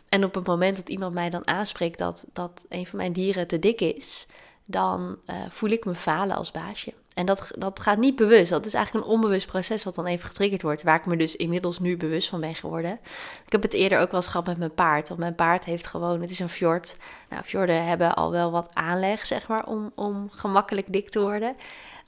En 0.09 0.23
op 0.23 0.35
het 0.35 0.47
moment 0.47 0.75
dat 0.75 0.89
iemand 0.89 1.13
mij 1.13 1.29
dan 1.29 1.47
aanspreekt 1.47 1.97
dat, 1.97 2.25
dat 2.33 2.65
een 2.69 2.85
van 2.85 2.97
mijn 2.97 3.13
dieren 3.13 3.47
te 3.47 3.59
dik 3.59 3.81
is, 3.81 4.27
dan 4.65 5.17
uh, 5.25 5.35
voel 5.49 5.69
ik 5.69 5.85
me 5.85 5.95
falen 5.95 6.35
als 6.35 6.51
baasje. 6.51 6.93
En 7.13 7.25
dat, 7.25 7.51
dat 7.57 7.79
gaat 7.79 7.97
niet 7.97 8.15
bewust. 8.15 8.49
Dat 8.49 8.65
is 8.65 8.73
eigenlijk 8.73 9.05
een 9.05 9.11
onbewust 9.11 9.47
proces 9.47 9.83
wat 9.83 9.95
dan 9.95 10.05
even 10.05 10.27
getriggerd 10.27 10.61
wordt. 10.61 10.83
Waar 10.83 10.99
ik 10.99 11.05
me 11.05 11.17
dus 11.17 11.35
inmiddels 11.35 11.79
nu 11.79 11.97
bewust 11.97 12.29
van 12.29 12.39
ben 12.39 12.55
geworden. 12.55 12.99
Ik 13.45 13.51
heb 13.51 13.61
het 13.61 13.73
eerder 13.73 13.99
ook 13.99 14.11
wel 14.11 14.19
eens 14.19 14.29
gehad 14.29 14.45
met 14.45 14.57
mijn 14.57 14.73
paard. 14.73 15.07
Want 15.07 15.19
mijn 15.19 15.35
paard 15.35 15.65
heeft 15.65 15.85
gewoon, 15.85 16.21
het 16.21 16.29
is 16.29 16.39
een 16.39 16.49
fjord. 16.49 16.95
Nou, 17.29 17.43
fjorden 17.43 17.85
hebben 17.85 18.15
al 18.15 18.31
wel 18.31 18.51
wat 18.51 18.69
aanleg, 18.73 19.25
zeg 19.25 19.47
maar, 19.47 19.65
om, 19.65 19.91
om 19.95 20.29
gemakkelijk 20.31 20.93
dik 20.93 21.09
te 21.09 21.19
worden. 21.19 21.55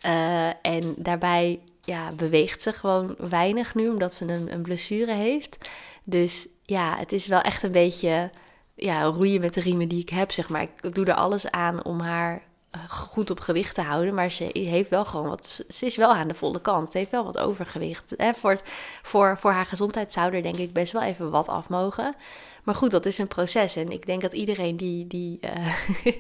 Uh, 0.05 0.47
en 0.47 0.95
daarbij 0.97 1.59
ja, 1.83 2.09
beweegt 2.15 2.61
ze 2.61 2.73
gewoon 2.73 3.15
weinig 3.17 3.75
nu, 3.75 3.89
omdat 3.89 4.13
ze 4.13 4.27
een, 4.27 4.53
een 4.53 4.61
blessure 4.61 5.13
heeft. 5.13 5.57
Dus 6.03 6.47
ja, 6.69 6.97
het 6.97 7.11
is 7.11 7.27
wel 7.27 7.41
echt 7.41 7.63
een 7.63 7.71
beetje 7.71 8.31
ja, 8.75 9.03
roeien 9.03 9.41
met 9.41 9.53
de 9.53 9.61
riemen 9.61 9.87
die 9.87 10.01
ik 10.01 10.09
heb, 10.09 10.31
zeg 10.31 10.49
maar. 10.49 10.61
Ik 10.61 10.95
doe 10.95 11.05
er 11.05 11.13
alles 11.13 11.51
aan 11.51 11.83
om 11.83 11.99
haar 11.99 12.41
eh, 12.71 12.89
goed 12.89 13.29
op 13.29 13.39
gewicht 13.39 13.75
te 13.75 13.81
houden. 13.81 14.13
Maar 14.13 14.31
ze 14.31 14.49
heeft 14.53 14.89
wel 14.89 15.05
gewoon 15.05 15.27
wat. 15.27 15.65
Ze 15.69 15.85
is 15.85 15.95
wel 15.95 16.13
aan 16.13 16.27
de 16.27 16.33
volle 16.33 16.61
kant. 16.61 16.91
Ze 16.91 16.97
heeft 16.97 17.11
wel 17.11 17.23
wat 17.23 17.37
overgewicht. 17.37 18.13
Hè? 18.17 18.33
Voor, 18.33 18.59
voor, 19.01 19.37
voor 19.37 19.51
haar 19.51 19.65
gezondheid 19.65 20.11
zou 20.11 20.33
er 20.33 20.43
denk 20.43 20.57
ik 20.57 20.73
best 20.73 20.91
wel 20.91 21.01
even 21.01 21.31
wat 21.31 21.47
af 21.47 21.69
mogen. 21.69 22.15
Maar 22.63 22.75
goed, 22.75 22.91
dat 22.91 23.05
is 23.05 23.17
een 23.17 23.27
proces. 23.27 23.75
En 23.75 23.91
ik 23.91 24.05
denk 24.05 24.21
dat 24.21 24.33
iedereen 24.33 24.77
die, 24.77 25.07
die, 25.07 25.39
uh, 25.41 25.73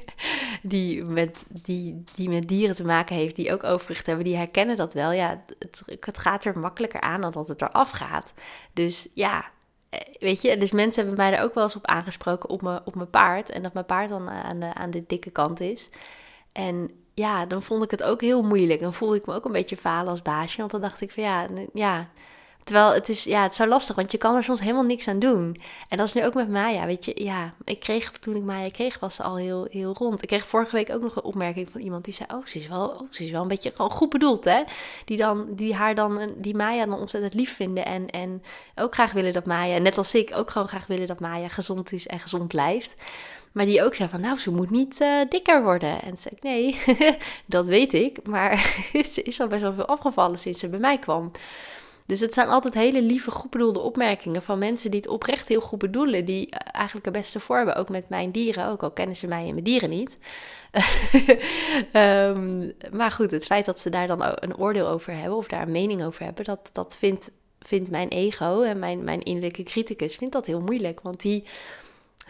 die, 0.61 1.03
met, 1.03 1.45
die, 1.47 2.03
die 2.15 2.29
met 2.29 2.47
dieren 2.47 2.75
te 2.75 2.85
maken 2.85 3.15
heeft, 3.15 3.35
die 3.35 3.53
ook 3.53 3.63
overgewicht 3.63 4.05
hebben, 4.05 4.25
die 4.25 4.35
herkennen 4.35 4.77
dat 4.77 4.93
wel. 4.93 5.11
Ja, 5.11 5.43
het, 5.59 5.81
het 5.99 6.17
gaat 6.17 6.45
er 6.45 6.59
makkelijker 6.59 7.01
aan 7.01 7.21
dan 7.21 7.31
dat 7.31 7.47
het 7.47 7.61
eraf 7.61 7.89
gaat. 7.89 8.33
Dus 8.73 9.07
ja, 9.13 9.37
eh, 9.37 9.45
weet 10.19 10.41
je, 10.41 10.57
dus 10.57 10.71
mensen 10.71 11.05
hebben 11.05 11.25
mij 11.25 11.37
er 11.37 11.43
ook 11.43 11.53
wel 11.53 11.63
eens 11.63 11.75
op 11.75 11.85
aangesproken 11.85 12.49
op 12.49 12.61
mijn, 12.61 12.79
op 12.85 12.95
mijn 12.95 13.09
paard. 13.09 13.49
En 13.49 13.63
dat 13.63 13.73
mijn 13.73 13.85
paard 13.85 14.09
dan 14.09 14.29
aan 14.29 14.59
de, 14.59 14.73
aan 14.73 14.89
de 14.89 15.03
dikke 15.07 15.29
kant 15.29 15.59
is. 15.59 15.89
En 16.51 16.91
ja, 17.13 17.45
dan 17.45 17.61
vond 17.61 17.83
ik 17.83 17.91
het 17.91 18.03
ook 18.03 18.21
heel 18.21 18.41
moeilijk. 18.41 18.81
Dan 18.81 18.93
voelde 18.93 19.15
ik 19.15 19.25
me 19.25 19.33
ook 19.33 19.45
een 19.45 19.51
beetje 19.51 19.77
falen 19.77 20.09
als 20.09 20.21
baasje. 20.21 20.57
Want 20.57 20.71
dan 20.71 20.81
dacht 20.81 21.01
ik 21.01 21.11
van 21.11 21.23
ja, 21.23 21.47
ja. 21.73 22.09
Terwijl 22.69 22.93
het 22.93 23.09
is, 23.09 23.23
ja, 23.23 23.43
het 23.43 23.51
is 23.51 23.65
lastig, 23.65 23.95
want 23.95 24.11
je 24.11 24.17
kan 24.17 24.35
er 24.35 24.43
soms 24.43 24.59
helemaal 24.59 24.83
niks 24.83 25.07
aan 25.07 25.19
doen. 25.19 25.61
En 25.87 25.97
dat 25.97 26.07
is 26.07 26.13
nu 26.13 26.25
ook 26.25 26.33
met 26.33 26.49
Maya, 26.49 26.85
weet 26.85 27.05
je. 27.05 27.23
Ja, 27.23 27.53
ik 27.63 27.79
kreeg, 27.79 28.11
toen 28.11 28.35
ik 28.35 28.43
Maya 28.43 28.69
kreeg, 28.69 28.99
was 28.99 29.15
ze 29.15 29.23
al 29.23 29.37
heel, 29.37 29.67
heel 29.71 29.93
rond. 29.97 30.21
Ik 30.21 30.27
kreeg 30.27 30.47
vorige 30.47 30.75
week 30.75 30.89
ook 30.89 31.01
nog 31.01 31.15
een 31.15 31.23
opmerking 31.23 31.69
van 31.71 31.81
iemand 31.81 32.05
die 32.05 32.13
zei, 32.13 32.29
oh, 32.33 32.45
ze 32.45 32.57
is 32.57 32.67
wel, 32.67 32.87
oh, 32.87 33.07
ze 33.11 33.23
is 33.23 33.31
wel 33.31 33.41
een 33.41 33.47
beetje 33.47 33.71
gewoon 33.75 33.91
goed 33.91 34.09
bedoeld, 34.09 34.45
hè. 34.45 34.63
Die, 35.05 35.17
dan, 35.17 35.47
die 35.49 35.75
haar 35.75 35.95
dan, 35.95 36.33
die 36.37 36.55
Maya 36.55 36.85
dan 36.85 36.99
ontzettend 36.99 37.33
lief 37.33 37.55
vinden 37.55 37.85
en, 37.85 38.09
en 38.09 38.43
ook 38.75 38.93
graag 38.93 39.11
willen 39.11 39.33
dat 39.33 39.45
Maya, 39.45 39.77
net 39.77 39.97
als 39.97 40.15
ik, 40.15 40.31
ook 40.35 40.49
gewoon 40.49 40.67
graag 40.67 40.87
willen 40.87 41.07
dat 41.07 41.19
Maya 41.19 41.47
gezond 41.47 41.91
is 41.91 42.07
en 42.07 42.19
gezond 42.19 42.47
blijft. 42.47 42.95
Maar 43.51 43.65
die 43.65 43.83
ook 43.83 43.95
zei 43.95 44.09
van, 44.09 44.21
nou, 44.21 44.37
ze 44.37 44.51
moet 44.51 44.69
niet 44.69 45.01
uh, 45.01 45.21
dikker 45.29 45.63
worden. 45.63 46.01
En 46.01 46.17
zei 46.17 46.35
ik, 46.35 46.43
nee, 46.43 46.79
dat 47.45 47.65
weet 47.65 47.93
ik. 47.93 48.27
Maar 48.27 48.57
ze 49.13 49.21
is 49.23 49.39
al 49.39 49.47
best 49.47 49.61
wel 49.61 49.73
veel 49.73 49.85
afgevallen 49.85 50.39
sinds 50.39 50.59
ze 50.59 50.69
bij 50.69 50.79
mij 50.79 50.97
kwam. 50.97 51.31
Dus 52.09 52.19
het 52.19 52.33
zijn 52.33 52.47
altijd 52.47 52.73
hele 52.73 53.01
lieve, 53.01 53.31
goed 53.31 53.49
bedoelde 53.49 53.79
opmerkingen 53.79 54.43
van 54.43 54.59
mensen 54.59 54.91
die 54.91 54.99
het 54.99 55.09
oprecht 55.09 55.47
heel 55.47 55.61
goed 55.61 55.79
bedoelen. 55.79 56.25
Die 56.25 56.49
eh, 56.49 56.59
eigenlijk 56.71 57.05
het 57.05 57.15
beste 57.15 57.39
voor 57.39 57.55
hebben, 57.55 57.75
ook 57.75 57.89
met 57.89 58.09
mijn 58.09 58.31
dieren. 58.31 58.67
Ook 58.67 58.83
al 58.83 58.91
kennen 58.91 59.15
ze 59.15 59.27
mij 59.27 59.45
en 59.47 59.51
mijn 59.53 59.63
dieren 59.63 59.89
niet. 59.89 60.17
um, 61.93 62.73
maar 62.99 63.11
goed, 63.11 63.31
het 63.31 63.45
feit 63.45 63.65
dat 63.65 63.79
ze 63.79 63.89
daar 63.89 64.07
dan 64.07 64.21
een 64.21 64.57
oordeel 64.57 64.87
over 64.87 65.13
hebben 65.13 65.37
of 65.37 65.47
daar 65.47 65.61
een 65.61 65.71
mening 65.71 66.03
over 66.03 66.23
hebben, 66.23 66.45
dat, 66.45 66.69
dat 66.73 66.95
vindt, 66.95 67.31
vindt 67.59 67.91
mijn 67.91 68.07
ego 68.07 68.61
en 68.61 68.79
mijn, 68.79 69.03
mijn 69.03 69.23
innerlijke 69.23 69.63
criticus 69.63 70.15
vindt 70.15 70.33
dat 70.33 70.45
heel 70.45 70.61
moeilijk. 70.61 71.01
Want 71.01 71.21
die 71.21 71.43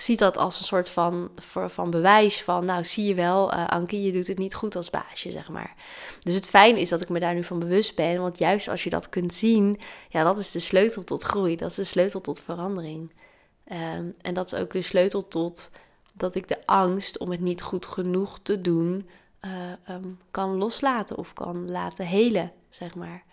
ziet 0.02 0.20
dat 0.20 0.38
als 0.38 0.60
een 0.60 0.66
soort 0.66 0.90
van, 0.90 1.30
van 1.68 1.90
bewijs 1.90 2.44
van, 2.44 2.66
nou 2.66 2.84
zie 2.84 3.06
je 3.06 3.14
wel, 3.14 3.54
uh, 3.54 3.68
Ankie, 3.68 4.02
je 4.04 4.12
doet 4.12 4.28
het 4.28 4.38
niet 4.38 4.56
goed 4.56 4.76
als 4.76 4.90
baasje, 4.90 5.32
zeg 5.32 5.50
maar. 5.50 5.76
Dus 6.20 6.34
het 6.34 6.48
fijne 6.48 6.80
is 6.80 6.90
dat 6.90 7.02
ik 7.02 7.10
me 7.10 7.20
daar 7.20 7.34
nu 7.34 7.44
van 7.44 7.60
bewust 7.60 7.96
ben, 7.96 8.22
want 8.22 8.38
juist 8.38 8.68
als 8.68 8.84
je 8.84 8.90
dat 8.90 9.10
kunt 9.10 9.34
zien, 9.34 9.80
ja, 10.10 10.24
dat 10.24 10.38
is 10.38 10.52
de 10.52 10.60
sleutel 10.60 11.04
tot 11.04 11.24
groei, 11.24 11.56
dat 11.56 11.70
is 11.70 11.76
de 11.76 11.84
sleutel 11.84 12.22
tot 12.22 12.42
verandering. 12.42 13.14
Ehm, 13.64 14.06
en 14.22 14.34
dat 14.34 14.54
is 14.54 14.60
ook 14.60 14.72
de 14.72 14.82
sleutel 14.82 15.28
tot 15.28 15.72
dat 16.14 16.36
ik 16.36 16.48
de 16.48 16.66
angst 16.66 17.18
om 17.18 17.32
het 17.32 17.40
niet 17.40 17.62
goed 17.62 17.86
genoeg 17.86 18.40
te 18.44 18.62
doen 18.62 19.10
uh, 19.42 19.96
um, 19.96 20.20
kan 20.32 20.58
loslaten 20.58 21.18
of 21.18 21.34
kan 21.34 21.72
laten 21.72 22.06
helen, 22.06 22.52
zeg 22.70 22.96
maar. 22.96 23.24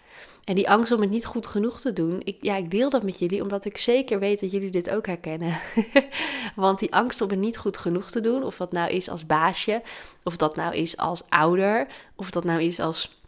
En 0.45 0.55
die 0.55 0.71
angst 0.71 0.93
om 0.93 1.01
het 1.01 1.11
niet 1.11 1.25
goed 1.25 1.47
genoeg 1.47 1.81
te 1.81 1.93
doen, 1.93 2.21
ik, 2.25 2.37
ja, 2.41 2.57
ik 2.57 2.71
deel 2.71 2.91
dat 2.91 3.03
met 3.03 3.19
jullie 3.19 3.43
omdat 3.43 3.65
ik 3.65 3.77
zeker 3.77 4.19
weet 4.19 4.41
dat 4.41 4.51
jullie 4.51 4.71
dit 4.71 4.91
ook 4.91 5.07
herkennen. 5.07 5.59
Want 6.55 6.79
die 6.79 6.95
angst 6.95 7.21
om 7.21 7.31
het 7.31 7.39
niet 7.39 7.59
goed 7.59 7.79
genoeg 7.79 8.11
te 8.11 8.21
doen, 8.21 8.43
of 8.43 8.57
dat 8.57 8.73
nou 8.73 8.91
is 8.91 9.09
als 9.09 9.27
baasje, 9.27 9.83
of 10.23 10.37
dat 10.37 10.57
nou 10.57 10.75
is 10.75 10.97
als 10.97 11.25
ouder, 11.29 11.87
of 12.17 12.31
dat 12.31 12.45
nou 12.45 12.63
is 12.63 12.81
als, 12.81 13.21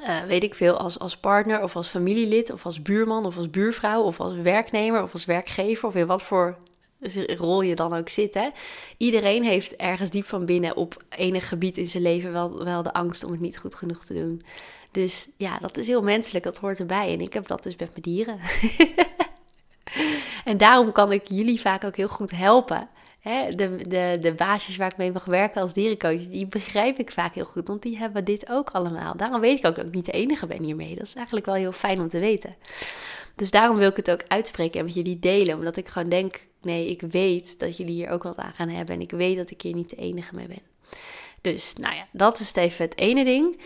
uh, 0.00 0.22
weet 0.22 0.42
ik 0.42 0.54
veel, 0.54 0.76
als, 0.76 0.98
als 0.98 1.16
partner, 1.16 1.62
of 1.62 1.76
als 1.76 1.88
familielid, 1.88 2.52
of 2.52 2.64
als 2.64 2.82
buurman, 2.82 3.26
of 3.26 3.36
als 3.36 3.50
buurvrouw, 3.50 4.02
of 4.02 4.20
als 4.20 4.34
werknemer, 4.34 5.02
of 5.02 5.12
als 5.12 5.24
werkgever, 5.24 5.88
of 5.88 5.94
in 5.94 6.06
wat 6.06 6.22
voor 6.22 6.56
rol 7.26 7.62
je 7.62 7.74
dan 7.74 7.94
ook 7.94 8.08
zit. 8.08 8.34
Hè? 8.34 8.48
Iedereen 8.96 9.44
heeft 9.44 9.76
ergens 9.76 10.10
diep 10.10 10.26
van 10.26 10.44
binnen 10.44 10.76
op 10.76 11.02
enig 11.08 11.48
gebied 11.48 11.76
in 11.76 11.86
zijn 11.86 12.02
leven 12.02 12.32
wel, 12.32 12.64
wel 12.64 12.82
de 12.82 12.92
angst 12.92 13.24
om 13.24 13.30
het 13.30 13.40
niet 13.40 13.58
goed 13.58 13.74
genoeg 13.74 14.04
te 14.04 14.14
doen. 14.14 14.42
Dus 14.94 15.28
ja, 15.36 15.58
dat 15.58 15.76
is 15.76 15.86
heel 15.86 16.02
menselijk, 16.02 16.44
dat 16.44 16.58
hoort 16.58 16.78
erbij. 16.78 17.12
En 17.12 17.20
ik 17.20 17.32
heb 17.32 17.46
dat 17.46 17.62
dus 17.62 17.76
met 17.76 17.88
mijn 17.90 18.02
dieren. 18.02 18.38
en 20.50 20.56
daarom 20.56 20.92
kan 20.92 21.12
ik 21.12 21.28
jullie 21.28 21.60
vaak 21.60 21.84
ook 21.84 21.96
heel 21.96 22.08
goed 22.08 22.30
helpen. 22.30 22.88
Hè? 23.20 23.54
De, 23.54 23.76
de, 23.88 24.18
de 24.20 24.32
baasjes 24.32 24.76
waar 24.76 24.90
ik 24.90 24.96
mee 24.96 25.12
mag 25.12 25.24
werken 25.24 25.60
als 25.60 25.72
dierencoach, 25.72 26.26
die 26.26 26.46
begrijp 26.46 26.98
ik 26.98 27.12
vaak 27.12 27.34
heel 27.34 27.44
goed. 27.44 27.68
Want 27.68 27.82
die 27.82 27.98
hebben 27.98 28.24
dit 28.24 28.50
ook 28.50 28.70
allemaal. 28.70 29.16
Daarom 29.16 29.40
weet 29.40 29.58
ik 29.58 29.66
ook 29.66 29.76
dat 29.76 29.86
ik 29.86 29.94
niet 29.94 30.04
de 30.04 30.12
enige 30.12 30.46
ben 30.46 30.62
hiermee. 30.62 30.94
Dat 30.94 31.06
is 31.06 31.14
eigenlijk 31.14 31.46
wel 31.46 31.54
heel 31.54 31.72
fijn 31.72 32.00
om 32.00 32.08
te 32.08 32.18
weten. 32.18 32.56
Dus 33.34 33.50
daarom 33.50 33.76
wil 33.76 33.88
ik 33.88 33.96
het 33.96 34.10
ook 34.10 34.24
uitspreken 34.28 34.78
en 34.78 34.84
met 34.84 34.94
jullie 34.94 35.18
delen. 35.18 35.56
Omdat 35.56 35.76
ik 35.76 35.88
gewoon 35.88 36.08
denk, 36.08 36.46
nee, 36.62 36.90
ik 36.90 37.00
weet 37.00 37.58
dat 37.58 37.76
jullie 37.76 37.94
hier 37.94 38.10
ook 38.10 38.22
wat 38.22 38.36
aan 38.36 38.52
gaan 38.52 38.68
hebben. 38.68 38.94
En 38.94 39.00
ik 39.00 39.10
weet 39.10 39.36
dat 39.36 39.50
ik 39.50 39.62
hier 39.62 39.74
niet 39.74 39.90
de 39.90 39.96
enige 39.96 40.34
mee 40.34 40.46
ben. 40.46 40.62
Dus, 41.44 41.72
nou 41.76 41.94
ja, 41.94 42.06
dat 42.12 42.38
is 42.40 42.54
even 42.54 42.84
het 42.84 42.98
ene 42.98 43.24
ding. 43.24 43.60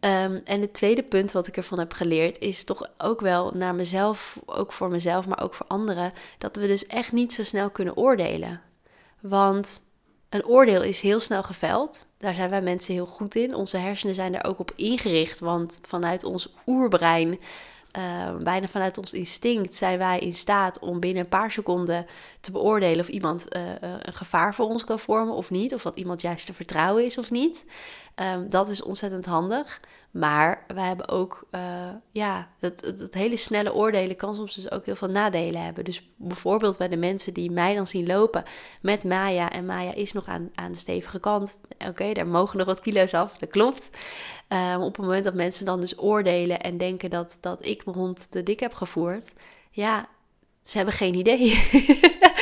Um, 0.00 0.40
en 0.44 0.60
het 0.60 0.72
tweede 0.72 1.02
punt 1.02 1.32
wat 1.32 1.46
ik 1.46 1.56
ervan 1.56 1.78
heb 1.78 1.92
geleerd 1.92 2.38
is 2.38 2.64
toch 2.64 2.90
ook 2.98 3.20
wel 3.20 3.50
naar 3.54 3.74
mezelf, 3.74 4.38
ook 4.46 4.72
voor 4.72 4.88
mezelf, 4.88 5.26
maar 5.26 5.42
ook 5.42 5.54
voor 5.54 5.66
anderen, 5.66 6.12
dat 6.38 6.56
we 6.56 6.66
dus 6.66 6.86
echt 6.86 7.12
niet 7.12 7.32
zo 7.32 7.44
snel 7.44 7.70
kunnen 7.70 7.96
oordelen. 7.96 8.60
Want 9.20 9.80
een 10.28 10.46
oordeel 10.46 10.82
is 10.82 11.00
heel 11.00 11.20
snel 11.20 11.42
geveld. 11.42 12.06
Daar 12.18 12.34
zijn 12.34 12.50
wij 12.50 12.62
mensen 12.62 12.94
heel 12.94 13.06
goed 13.06 13.34
in. 13.34 13.54
Onze 13.54 13.76
hersenen 13.76 14.14
zijn 14.14 14.34
er 14.34 14.44
ook 14.44 14.58
op 14.58 14.72
ingericht, 14.76 15.40
want 15.40 15.80
vanuit 15.82 16.24
ons 16.24 16.54
oerbrein 16.66 17.38
uh, 17.98 18.36
bijna 18.36 18.66
vanuit 18.66 18.98
ons 18.98 19.12
instinct 19.12 19.74
zijn 19.74 19.98
wij 19.98 20.18
in 20.18 20.34
staat 20.34 20.78
om 20.78 21.00
binnen 21.00 21.22
een 21.22 21.28
paar 21.28 21.50
seconden 21.50 22.06
te 22.40 22.50
beoordelen 22.50 23.00
of 23.00 23.08
iemand 23.08 23.56
uh, 23.56 23.62
een 23.80 24.12
gevaar 24.12 24.54
voor 24.54 24.66
ons 24.66 24.84
kan 24.84 24.98
vormen 24.98 25.34
of 25.34 25.50
niet. 25.50 25.74
Of 25.74 25.82
dat 25.82 25.96
iemand 25.96 26.20
juist 26.20 26.46
te 26.46 26.52
vertrouwen 26.52 27.04
is 27.04 27.18
of 27.18 27.30
niet. 27.30 27.64
Um, 28.34 28.50
dat 28.50 28.68
is 28.68 28.82
ontzettend 28.82 29.26
handig. 29.26 29.80
Maar 30.14 30.64
wij 30.74 30.86
hebben 30.86 31.08
ook, 31.08 31.46
uh, 31.50 31.60
ja, 32.12 32.48
het, 32.58 32.80
het, 32.80 33.14
hele 33.14 33.36
snelle 33.36 33.74
oordelen 33.74 34.16
kan 34.16 34.34
soms 34.34 34.54
dus 34.54 34.70
ook 34.70 34.84
heel 34.84 34.96
veel 34.96 35.08
nadelen 35.08 35.62
hebben. 35.62 35.84
Dus 35.84 36.10
bijvoorbeeld 36.16 36.78
bij 36.78 36.88
de 36.88 36.96
mensen 36.96 37.34
die 37.34 37.50
mij 37.50 37.74
dan 37.74 37.86
zien 37.86 38.06
lopen 38.06 38.44
met 38.80 39.04
Maya. 39.04 39.50
En 39.50 39.66
Maya 39.66 39.94
is 39.94 40.12
nog 40.12 40.26
aan, 40.26 40.50
aan 40.54 40.72
de 40.72 40.78
stevige 40.78 41.20
kant. 41.20 41.58
Oké, 41.88 42.12
daar 42.12 42.26
mogen 42.26 42.58
nog 42.58 42.66
wat 42.66 42.80
kilo's 42.80 43.14
af, 43.14 43.36
dat 43.38 43.50
klopt. 43.50 43.88
Um, 44.48 44.80
op 44.80 44.96
het 44.96 45.06
moment 45.06 45.24
dat 45.24 45.34
mensen 45.34 45.64
dan 45.64 45.80
dus 45.80 45.98
oordelen 45.98 46.60
en 46.60 46.78
denken 46.78 47.10
dat, 47.10 47.38
dat 47.40 47.66
ik 47.66 47.84
mijn 47.84 47.96
hond 47.96 48.30
te 48.30 48.42
dik 48.42 48.60
heb 48.60 48.74
gevoerd. 48.74 49.32
Ja, 49.70 50.08
ze 50.64 50.76
hebben 50.76 50.94
geen 50.94 51.14
idee. 51.14 51.50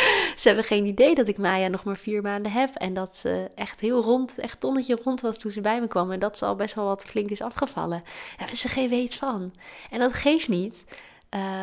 ze 0.43 0.49
hebben 0.49 0.67
geen 0.67 0.87
idee 0.87 1.15
dat 1.15 1.29
ik 1.29 1.39
Maya 1.39 1.69
nog 1.69 1.85
maar 1.85 1.97
vier 1.97 2.23
maanden 2.23 2.53
heb. 2.53 2.75
En 2.75 2.95
dat 2.95 3.17
ze 3.17 3.51
echt 3.55 3.81
heel 3.81 4.03
rond, 4.03 4.39
echt 4.39 4.61
tonnetje 4.61 4.99
rond 5.05 5.21
was 5.21 5.39
toen 5.39 5.51
ze 5.51 5.61
bij 5.61 5.81
me 5.81 5.87
kwam. 5.87 6.11
En 6.11 6.19
dat 6.19 6.39
ze 6.39 6.45
al 6.45 6.57
best 6.57 6.75
wel 6.75 6.85
wat 6.85 7.05
flink 7.05 7.31
is 7.31 7.41
afgevallen. 7.41 8.03
Daar 8.05 8.35
hebben 8.37 8.57
ze 8.57 8.69
geen 8.69 8.89
weet 8.89 9.15
van. 9.15 9.53
En 9.91 9.99
dat 9.99 10.13
geeft 10.13 10.49
niet. 10.49 10.85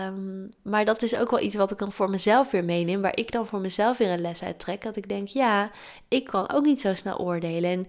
Um, 0.07 0.51
maar 0.61 0.85
dat 0.85 1.01
is 1.01 1.15
ook 1.15 1.29
wel 1.29 1.39
iets 1.39 1.55
wat 1.55 1.71
ik 1.71 1.77
dan 1.77 1.91
voor 1.91 2.09
mezelf 2.09 2.51
weer 2.51 2.63
meeneem. 2.63 3.01
Waar 3.01 3.17
ik 3.17 3.31
dan 3.31 3.47
voor 3.47 3.59
mezelf 3.59 3.97
weer 3.97 4.09
een 4.09 4.21
les 4.21 4.43
uit 4.43 4.59
trek. 4.59 4.81
Dat 4.81 4.95
ik 4.95 5.09
denk, 5.09 5.27
ja, 5.27 5.71
ik 6.07 6.25
kan 6.25 6.51
ook 6.51 6.65
niet 6.65 6.81
zo 6.81 6.93
snel 6.95 7.17
oordelen. 7.17 7.71
En 7.71 7.87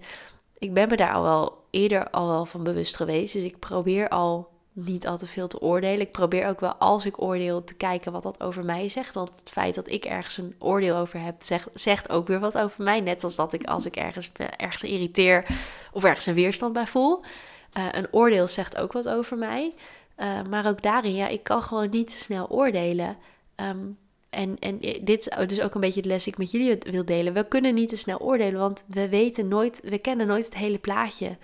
ik 0.57 0.73
ben 0.73 0.89
me 0.89 0.95
daar 0.95 1.13
al 1.13 1.23
wel 1.23 1.63
eerder 1.69 2.09
al 2.09 2.27
wel 2.27 2.45
van 2.45 2.63
bewust 2.63 2.95
geweest. 2.95 3.33
Dus 3.33 3.43
ik 3.43 3.59
probeer 3.59 4.09
al 4.09 4.49
niet 4.73 5.07
al 5.07 5.17
te 5.17 5.27
veel 5.27 5.47
te 5.47 5.61
oordelen. 5.61 5.99
Ik 5.99 6.11
probeer 6.11 6.47
ook 6.47 6.59
wel 6.59 6.73
als 6.73 7.05
ik 7.05 7.21
oordeel 7.21 7.63
te 7.63 7.73
kijken 7.73 8.11
wat 8.11 8.23
dat 8.23 8.43
over 8.43 8.65
mij 8.65 8.89
zegt. 8.89 9.13
Want 9.13 9.39
het 9.39 9.49
feit 9.49 9.75
dat 9.75 9.89
ik 9.89 10.05
ergens 10.05 10.37
een 10.37 10.55
oordeel 10.59 10.95
over 10.95 11.19
heb, 11.19 11.35
zegt, 11.39 11.67
zegt 11.73 12.09
ook 12.09 12.27
weer 12.27 12.39
wat 12.39 12.57
over 12.57 12.83
mij. 12.83 12.99
Net 12.99 13.23
als 13.23 13.35
dat 13.35 13.53
ik 13.53 13.63
als 13.63 13.85
ik 13.85 13.95
ergens, 13.95 14.31
ergens 14.57 14.83
irriteer 14.83 15.45
of 15.91 16.03
ergens 16.03 16.25
een 16.25 16.33
weerstand 16.33 16.73
bij 16.73 16.87
voel. 16.87 17.21
Uh, 17.77 17.85
een 17.91 18.07
oordeel 18.11 18.47
zegt 18.47 18.77
ook 18.77 18.91
wat 18.91 19.09
over 19.09 19.37
mij. 19.37 19.73
Uh, 20.17 20.41
maar 20.49 20.67
ook 20.67 20.81
daarin, 20.81 21.13
ja, 21.13 21.27
ik 21.27 21.43
kan 21.43 21.61
gewoon 21.61 21.89
niet 21.89 22.09
te 22.09 22.15
snel 22.15 22.49
oordelen. 22.49 23.17
Um, 23.55 23.97
en, 24.29 24.59
en 24.59 24.79
dit 24.79 25.09
is 25.09 25.47
dus 25.47 25.61
ook 25.61 25.73
een 25.75 25.81
beetje 25.81 26.01
de 26.01 26.07
les 26.07 26.23
die 26.23 26.33
ik 26.33 26.39
met 26.39 26.51
jullie 26.51 26.77
wil 26.77 27.05
delen. 27.05 27.33
We 27.33 27.47
kunnen 27.47 27.73
niet 27.73 27.89
te 27.89 27.95
snel 27.95 28.19
oordelen, 28.19 28.59
want 28.59 28.85
we 28.87 29.09
weten 29.09 29.47
nooit, 29.47 29.79
we 29.83 29.97
kennen 29.97 30.27
nooit 30.27 30.45
het 30.45 30.55
hele 30.55 30.77
plaatje. 30.77 31.37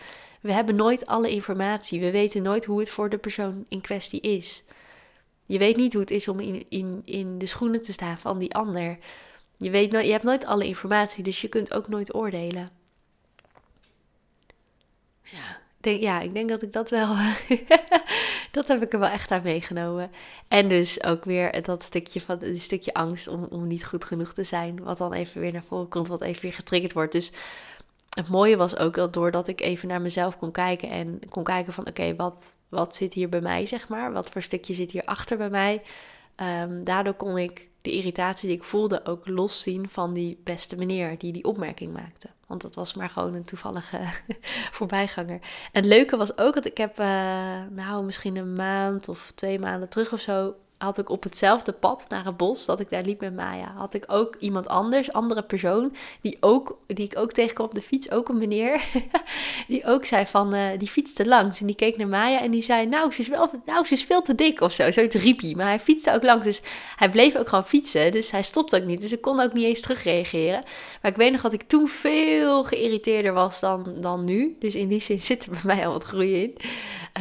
We 0.48 0.54
hebben 0.54 0.76
nooit 0.76 1.06
alle 1.06 1.30
informatie. 1.30 2.00
We 2.00 2.12
weten 2.12 2.42
nooit 2.42 2.66
hoe 2.66 2.80
het 2.80 2.90
voor 2.90 3.10
de 3.10 3.18
persoon 3.18 3.66
in 3.68 3.82
kwestie 3.82 4.22
is. 4.22 4.64
Je 5.46 5.58
weet 5.58 5.76
niet 5.76 5.94
hoe 5.94 6.02
het 6.02 6.12
is 6.12 6.28
om 6.28 6.40
in, 6.40 6.66
in, 6.70 7.02
in 7.06 7.38
de 7.38 7.46
schoenen 7.46 7.82
te 7.82 7.92
staan 7.92 8.18
van 8.18 8.40
die 8.40 8.54
ander. 8.54 8.98
Je, 9.58 9.70
weet 9.70 9.92
nooit, 9.92 10.06
je 10.06 10.12
hebt 10.12 10.24
nooit 10.24 10.46
alle 10.46 10.66
informatie, 10.66 11.24
dus 11.24 11.42
je 11.42 11.48
kunt 11.48 11.74
ook 11.74 11.88
nooit 11.88 12.16
oordelen. 12.16 12.70
Ja, 15.24 15.60
denk, 15.78 16.02
ja 16.02 16.20
ik 16.20 16.34
denk 16.34 16.50
dat 16.50 16.62
ik 16.62 16.74
dat 16.74 16.90
wel. 16.90 17.16
dat 18.52 18.68
heb 18.68 18.82
ik 18.82 18.94
er 18.94 19.00
wel 19.00 19.10
echt 19.10 19.32
aan 19.32 19.44
meegenomen. 19.44 20.12
En 20.48 20.68
dus 20.68 21.04
ook 21.04 21.26
weer 21.26 21.62
dat 21.62 21.84
stukje 21.84 22.22
van 22.22 22.38
die 22.38 22.60
stukje 22.60 22.94
angst 22.94 23.28
om, 23.28 23.44
om 23.44 23.68
niet 23.68 23.86
goed 23.86 24.04
genoeg 24.04 24.34
te 24.34 24.44
zijn. 24.44 24.84
Wat 24.84 24.98
dan 24.98 25.14
even 25.14 25.42
weer 25.42 25.52
naar 25.52 25.64
voren 25.64 25.90
komt, 25.90 26.08
wat 26.08 26.22
even 26.22 26.42
weer 26.42 26.54
getriggerd 26.54 26.94
wordt. 26.94 27.12
Dus 27.12 27.32
het 28.18 28.30
mooie 28.30 28.58
was 28.58 28.78
ook 28.78 28.96
dat 28.96 29.14
doordat 29.14 29.48
ik 29.48 29.62
even 29.62 29.88
naar 29.88 30.02
mezelf 30.02 30.38
kon 30.38 30.52
kijken 30.52 30.90
en 30.90 31.20
kon 31.30 31.44
kijken 31.44 31.74
van 31.74 31.88
oké, 31.88 32.16
wat, 32.16 32.58
wat 32.70 32.96
zit 32.96 33.14
hier 33.14 33.30
bij 33.30 33.42
mij, 33.42 33.66
zeg 33.66 33.88
maar? 33.88 34.14
Wat 34.14 34.30
voor 34.30 34.42
stukje 34.42 34.74
zit 34.74 34.92
hier 34.92 35.06
achter 35.06 35.38
bij 35.38 35.50
mij? 35.50 35.82
Um, 36.62 36.84
daardoor 36.84 37.14
kon 37.14 37.38
ik 37.38 37.70
de 37.82 37.92
irritatie 37.92 38.48
die 38.48 38.58
ik 38.58 38.64
voelde 38.64 39.06
ook 39.06 39.28
loszien 39.28 39.90
van 39.90 40.14
die 40.14 40.42
beste 40.44 40.76
meneer 40.76 41.18
die 41.18 41.34
die 41.34 41.44
opmerking 41.44 41.94
maakte. 41.94 42.28
Want 42.48 42.62
dat 42.62 42.76
was 42.76 42.94
maar 42.94 43.10
gewoon 43.10 43.34
een 43.34 43.46
toevallige 43.46 44.00
voorbijganger. 44.78 45.40
En 45.72 45.82
het 45.82 45.86
leuke 45.86 46.18
was 46.18 46.38
ook 46.38 46.54
dat 46.54 46.66
ik 46.66 46.78
heb, 46.78 47.00
uh, 47.00 47.06
nou 47.70 48.04
misschien 48.04 48.36
een 48.36 48.54
maand 48.54 49.10
of 49.10 49.32
twee 49.36 49.60
maanden 49.60 49.90
terug 49.90 50.14
of 50.14 50.20
zo, 50.20 50.56
had 50.78 50.98
ik 50.98 51.10
op 51.10 51.24
hetzelfde 51.24 51.72
pad 51.72 52.06
naar 52.10 52.26
het 52.26 52.38
bos 52.38 52.66
dat 52.66 52.80
ik 52.80 52.90
daar 52.90 53.04
liep 53.04 53.20
met 53.20 53.36
Maya, 53.36 53.74
had 53.76 53.94
ik 53.94 54.04
ook 54.08 54.36
iemand 54.40 54.68
anders, 54.68 55.12
andere 55.12 55.44
persoon, 55.44 55.96
die, 56.22 56.38
ook, 56.40 56.78
die 56.88 57.06
ik 57.06 57.18
ook 57.18 57.32
tegenkwam 57.32 57.66
op 57.68 57.74
de 57.74 57.82
fiets, 57.82 58.12
ook 58.12 58.30
een 58.30 58.38
meneer, 58.38 58.82
die 59.68 59.86
ook 59.86 60.06
zei 60.06 60.26
van, 60.26 60.56
uh, 60.56 60.66
die 60.78 60.88
fietste 60.88 61.26
langs. 61.28 61.60
En 61.60 61.66
die 61.66 61.76
keek 61.76 61.98
naar 61.98 62.08
Maya 62.08 62.42
en 62.42 62.52
die 62.52 62.62
zei, 62.62 62.86
nou 62.86 63.12
ze, 63.12 63.22
is 63.22 63.28
wel, 63.28 63.50
nou, 63.66 63.86
ze 63.86 63.94
is 63.94 64.04
veel 64.04 64.22
te 64.22 64.36
dik 64.36 64.62
of 64.62 64.74
zo, 64.74 64.92
zoiets 64.92 65.16
riep 65.16 65.42
hij. 65.42 65.54
Maar 65.56 65.68
hij 65.68 65.80
fietste 65.80 66.14
ook 66.14 66.24
langs, 66.24 66.44
dus 66.44 66.62
hij 66.96 67.10
bleef 67.10 67.36
ook 67.36 67.48
gewoon 67.48 67.66
fietsen, 67.66 68.12
dus 68.12 68.32
hij 68.32 68.44
stopte 68.44 68.78
ook 68.78 68.86
niet. 68.86 69.02
Dus 69.02 69.12
ik 69.12 69.22
kon 69.22 69.40
ook 69.40 69.54
niet 69.54 69.66
eens 69.66 69.82
terugreageren. 69.82 70.64
Maar 71.02 71.12
ik 71.12 71.18
weet 71.18 71.32
nog 71.32 71.42
dat 71.42 71.54
ik 71.54 71.64
toen 71.64 71.88
veel 71.88 72.64
geïrriteerder 72.64 73.34
was 73.34 73.60
dan, 73.60 73.96
dan 74.00 74.24
nu. 74.24 74.56
Dus 74.60 74.76
in 74.76 74.88
die 74.88 75.02
zin 75.02 75.22
zit 75.22 75.46
er 75.46 75.52
bij 75.52 75.62
mij 75.64 75.86
al 75.86 75.92
wat 75.92 76.04
groei 76.04 76.42
in. 76.44 76.56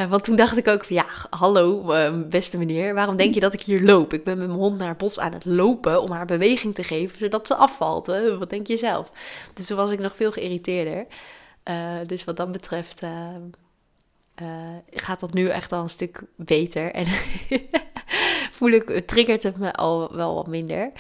Uh, 0.01 0.09
want 0.09 0.25
toen 0.25 0.37
dacht 0.37 0.57
ik 0.57 0.69
ook 0.69 0.85
van, 0.85 0.97
ja, 0.97 1.07
hallo 1.31 1.93
uh, 1.93 2.13
beste 2.29 2.59
meneer, 2.59 2.95
waarom 2.95 3.17
denk 3.17 3.35
je 3.35 3.41
dat 3.41 3.46
dat 3.51 3.61
ik 3.61 3.67
hier 3.67 3.83
loop. 3.83 4.13
Ik 4.13 4.25
ben 4.25 4.39
met 4.39 4.47
mijn 4.47 4.59
hond 4.59 4.79
naar 4.79 4.89
het 4.89 4.97
bos 4.97 5.19
aan 5.19 5.33
het 5.33 5.45
lopen 5.45 6.03
om 6.03 6.11
haar 6.11 6.27
beweging 6.27 6.75
te 6.75 6.83
geven, 6.83 7.19
zodat 7.19 7.47
ze 7.47 7.55
afvalt. 7.55 8.07
Wat 8.39 8.51
denk 8.51 8.67
je 8.67 8.77
zelf? 8.77 9.13
Dus 9.55 9.67
toen 9.67 9.77
was 9.77 9.91
ik 9.91 9.99
nog 9.99 10.17
veel 10.17 10.33
geïrriteerder. 10.33 11.07
Uh, 11.65 11.95
dus 12.07 12.25
wat 12.25 12.37
dat 12.37 12.53
betreft 12.53 13.03
uh, 13.03 13.29
uh, 14.43 14.49
gaat 14.91 15.21
dat 15.21 15.33
nu 15.33 15.49
echt 15.49 15.73
al 15.73 15.83
een 15.83 15.89
stuk 15.89 16.23
beter. 16.37 16.93
En 16.93 17.07
voel 18.57 18.71
ik, 18.71 19.07
triggert 19.07 19.43
het 19.43 19.57
me 19.57 19.73
al 19.73 20.17
wel 20.17 20.35
wat 20.35 20.47
minder. 20.47 20.93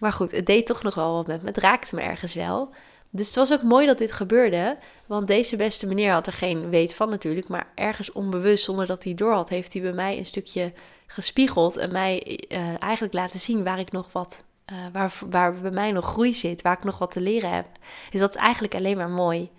Maar 0.00 0.12
goed, 0.12 0.30
het 0.30 0.46
deed 0.46 0.66
toch 0.66 0.82
nog 0.82 0.94
wel 0.94 1.12
wat 1.12 1.26
met 1.26 1.42
me. 1.42 1.48
Het 1.48 1.56
raakte 1.56 1.94
me 1.94 2.00
ergens 2.00 2.34
wel. 2.34 2.74
Dus 3.10 3.26
het 3.26 3.36
was 3.36 3.52
ook 3.52 3.62
mooi 3.62 3.86
dat 3.86 3.98
dit 3.98 4.12
gebeurde. 4.12 4.78
Want 5.06 5.26
deze 5.26 5.56
beste 5.56 5.86
meneer 5.86 6.12
had 6.12 6.26
er 6.26 6.32
geen 6.32 6.68
weet 6.68 6.94
van 6.94 7.10
natuurlijk. 7.10 7.48
Maar 7.48 7.72
ergens 7.74 8.12
onbewust, 8.12 8.64
zonder 8.64 8.86
dat 8.86 9.04
hij 9.04 9.14
door 9.14 9.32
had, 9.32 9.48
heeft 9.48 9.72
hij 9.72 9.82
bij 9.82 9.92
mij 9.92 10.18
een 10.18 10.26
stukje 10.26 10.72
gespiegeld. 11.06 11.76
En 11.76 11.92
mij 11.92 12.40
uh, 12.48 12.82
eigenlijk 12.82 13.14
laten 13.14 13.40
zien 13.40 13.64
waar 13.64 13.78
ik 13.78 13.92
nog 13.92 14.12
wat 14.12 14.44
uh, 14.72 14.78
waar, 14.92 15.12
waar 15.30 15.54
bij 15.60 15.70
mij 15.70 15.92
nog 15.92 16.04
groei 16.04 16.34
zit, 16.34 16.62
waar 16.62 16.76
ik 16.76 16.84
nog 16.84 16.98
wat 16.98 17.10
te 17.10 17.20
leren 17.20 17.50
heb. 17.50 17.66
Dus 18.10 18.20
dat 18.20 18.34
is 18.34 18.40
eigenlijk 18.40 18.74
alleen 18.74 18.96
maar 18.96 19.10
mooi. 19.10 19.50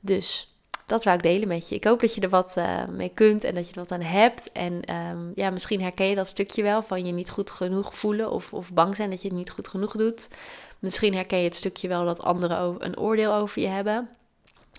Dus 0.00 0.53
dat 0.86 1.04
wou 1.04 1.16
ik 1.16 1.22
delen 1.22 1.48
met 1.48 1.68
je. 1.68 1.74
Ik 1.74 1.84
hoop 1.84 2.00
dat 2.00 2.14
je 2.14 2.20
er 2.20 2.28
wat 2.28 2.54
uh, 2.58 2.84
mee 2.88 3.10
kunt 3.14 3.44
en 3.44 3.54
dat 3.54 3.68
je 3.68 3.74
er 3.74 3.80
wat 3.80 3.92
aan 3.92 4.00
hebt. 4.00 4.52
En 4.52 4.94
um, 4.94 5.32
ja, 5.34 5.50
misschien 5.50 5.82
herken 5.82 6.06
je 6.06 6.14
dat 6.14 6.28
stukje 6.28 6.62
wel 6.62 6.82
van 6.82 7.06
je 7.06 7.12
niet 7.12 7.30
goed 7.30 7.50
genoeg 7.50 7.96
voelen 7.96 8.30
of, 8.30 8.52
of 8.52 8.72
bang 8.72 8.96
zijn 8.96 9.10
dat 9.10 9.22
je 9.22 9.28
het 9.28 9.36
niet 9.36 9.50
goed 9.50 9.68
genoeg 9.68 9.92
doet. 9.92 10.28
Misschien 10.78 11.14
herken 11.14 11.38
je 11.38 11.44
het 11.44 11.56
stukje 11.56 11.88
wel 11.88 12.04
dat 12.04 12.22
anderen 12.22 12.76
een 12.78 12.98
oordeel 12.98 13.34
over 13.34 13.62
je 13.62 13.68
hebben. 13.68 14.08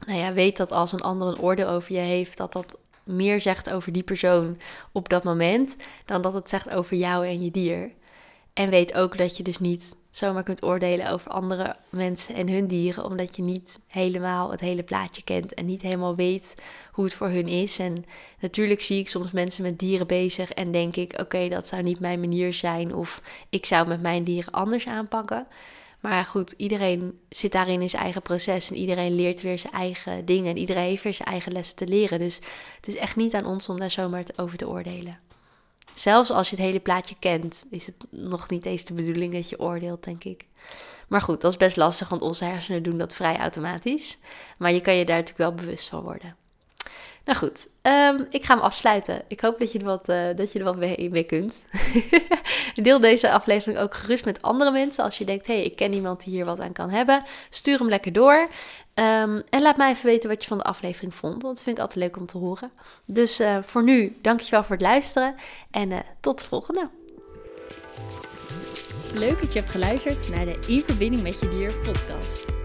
Nou 0.08 0.20
ja, 0.20 0.34
weet 0.34 0.58
dat 0.58 0.72
als 0.72 0.92
een 0.92 1.02
ander 1.02 1.28
een 1.28 1.40
oordeel 1.40 1.68
over 1.68 1.94
je 1.94 2.00
heeft, 2.00 2.38
dat 2.38 2.54
dat 2.54 2.78
meer 3.04 3.42
zegt 3.42 3.72
over 3.72 3.92
die 3.92 4.04
persoon 4.04 4.58
op 4.92 5.10
dat 5.10 5.24
moment 5.24 5.76
dan 6.06 6.22
dat 6.22 6.34
het 6.34 6.50
zegt 6.50 6.70
over 6.70 6.96
jou 6.96 7.28
en 7.28 7.44
je 7.44 7.52
dier. 7.52 7.92
En 8.54 8.70
weet 8.70 8.94
ook 8.94 9.18
dat 9.18 9.38
je 9.38 9.44
dus 9.44 9.60
niet 9.60 9.96
zomaar 10.16 10.44
kunt 10.44 10.64
oordelen 10.64 11.12
over 11.12 11.32
andere 11.32 11.76
mensen 11.90 12.36
en 12.36 12.50
hun 12.50 12.68
dieren, 12.68 13.06
omdat 13.06 13.36
je 13.36 13.42
niet 13.42 13.80
helemaal 13.88 14.52
het 14.52 14.60
hele 14.60 14.84
plaatje 14.84 15.24
kent 15.24 15.54
en 15.54 15.66
niet 15.66 15.82
helemaal 15.82 16.16
weet 16.16 16.56
hoe 16.92 17.04
het 17.04 17.14
voor 17.14 17.30
hun 17.30 17.48
is. 17.48 17.80
En 17.80 18.06
natuurlijk 18.40 18.82
zie 18.82 19.00
ik 19.00 19.10
soms 19.10 19.32
mensen 19.32 19.64
met 19.64 19.80
dieren 19.80 20.08
bezig 20.08 20.52
en 20.52 20.72
denk 20.72 20.96
ik: 20.96 21.20
oké, 21.20 21.50
dat 21.50 21.68
zou 21.68 21.84
niet 21.84 22.00
mijn 22.00 22.20
manier 22.20 22.54
zijn, 22.54 22.96
of 22.96 23.22
ik 23.50 23.66
zou 23.66 23.88
met 23.88 24.02
mijn 24.02 24.24
dieren 24.24 24.54
anders 24.54 24.88
aanpakken. 24.88 25.48
Maar 26.00 26.26
goed, 26.26 26.52
iedereen 26.52 27.20
zit 27.30 27.52
daarin 27.52 27.82
in 27.82 27.90
zijn 27.90 28.04
eigen 28.04 28.22
proces 28.22 28.70
en 28.70 28.76
iedereen 28.76 29.16
leert 29.16 29.42
weer 29.42 29.60
zijn 29.60 29.74
eigen 29.74 30.26
dingen 30.26 30.50
en 30.50 30.58
iedereen 30.58 30.90
heeft 30.90 31.04
weer 31.04 31.14
zijn 31.14 31.30
eigen 31.30 31.52
lessen 31.52 31.76
te 31.76 31.88
leren. 31.88 32.20
Dus 32.20 32.36
het 32.76 32.88
is 32.88 32.96
echt 32.96 33.16
niet 33.16 33.34
aan 33.34 33.46
ons 33.46 33.70
om 33.70 33.80
daar 33.80 33.92
zomaar 33.92 34.24
over 34.36 34.58
te 34.58 34.70
oordelen. 34.70 35.25
Zelfs 35.96 36.32
als 36.32 36.50
je 36.50 36.56
het 36.56 36.66
hele 36.66 36.80
plaatje 36.80 37.16
kent, 37.20 37.66
is 37.70 37.86
het 37.86 37.96
nog 38.10 38.50
niet 38.50 38.66
eens 38.66 38.86
de 38.86 38.94
bedoeling 38.94 39.34
dat 39.34 39.50
je 39.50 39.60
oordeelt, 39.60 40.04
denk 40.04 40.24
ik. 40.24 40.46
Maar 41.08 41.22
goed, 41.22 41.42
dat 41.42 41.52
is 41.52 41.58
best 41.58 41.78
lastig, 41.78 42.10
want 42.10 42.22
onze 42.22 42.46
hersenen 42.46 42.84
doen 42.84 42.98
dat 42.98 43.16
vrij 43.16 43.38
automatisch. 43.38 44.18
Maar 44.58 44.72
je 44.72 44.82
kan 44.82 44.96
je 44.96 45.06
daar 45.06 45.18
natuurlijk 45.18 45.50
wel 45.50 45.66
bewust 45.66 45.90
van 45.90 46.02
worden. 46.02 46.36
Nou 47.26 47.38
goed, 47.38 47.68
ehm, 47.82 48.24
ik 48.30 48.44
ga 48.44 48.54
hem 48.54 48.64
afsluiten. 48.64 49.22
Ik 49.28 49.42
hoop 49.42 49.60
dat 49.60 49.72
je 49.72 49.80
er 49.80 49.86
wat, 49.86 50.10
uh, 50.10 50.26
dat 50.36 50.52
je 50.52 50.60
er 50.60 50.66
wat 50.66 50.78
mee, 50.78 51.24
kunt. 51.24 51.62
Deel 52.76 53.00
deze 53.00 53.32
aflevering 53.32 53.80
ook 53.80 53.94
gerust 53.94 54.26
met 54.26 54.42
andere 54.42 54.72
mensen. 54.72 55.04
Als 55.04 55.18
je 55.18 55.26
denkt, 55.26 55.48
hé, 55.48 55.54
hey, 55.54 55.64
ik 55.64 55.76
ken 55.76 55.94
iemand 55.94 56.24
die 56.24 56.34
hier 56.34 56.46
wat 56.46 56.60
aan 56.60 56.72
kan 56.72 56.90
hebben. 56.90 57.24
Stuur 57.50 57.78
hem 57.78 57.90
lekker 57.90 58.14
door. 58.14 58.48
Um, 58.94 59.44
en 59.50 59.62
laat 59.62 59.78
mij 59.78 59.92
even 59.92 60.06
weten 60.06 60.30
wat 60.30 60.42
je 60.42 60.48
van 60.48 60.58
de 60.58 60.64
aflevering 60.64 61.14
vond. 61.14 61.42
Want 61.42 61.56
dat 61.56 61.64
vind 61.64 61.78
ik 61.78 61.84
altijd 61.84 62.06
leuk 62.06 62.18
om 62.18 62.26
te 62.26 62.38
horen. 62.38 62.72
Dus 63.06 63.40
uh, 63.40 63.58
voor 63.62 63.84
nu, 63.84 64.18
dankjewel 64.22 64.64
voor 64.64 64.76
het 64.76 64.86
luisteren. 64.86 65.36
En 65.72 65.92
uh, 65.92 66.00
tot 66.20 66.40
de 66.40 66.46
volgende. 66.46 66.90
Leuk 69.14 69.40
dat 69.40 69.54
je 69.54 69.60
hebt 69.60 69.72
geluisterd 69.72 70.30
naar 70.30 70.46
de 70.46 70.60
In 70.68 70.84
Verbinding 70.88 71.24
met 71.24 71.40
Je 71.40 71.48
Dier 71.48 71.74
podcast. 71.74 72.65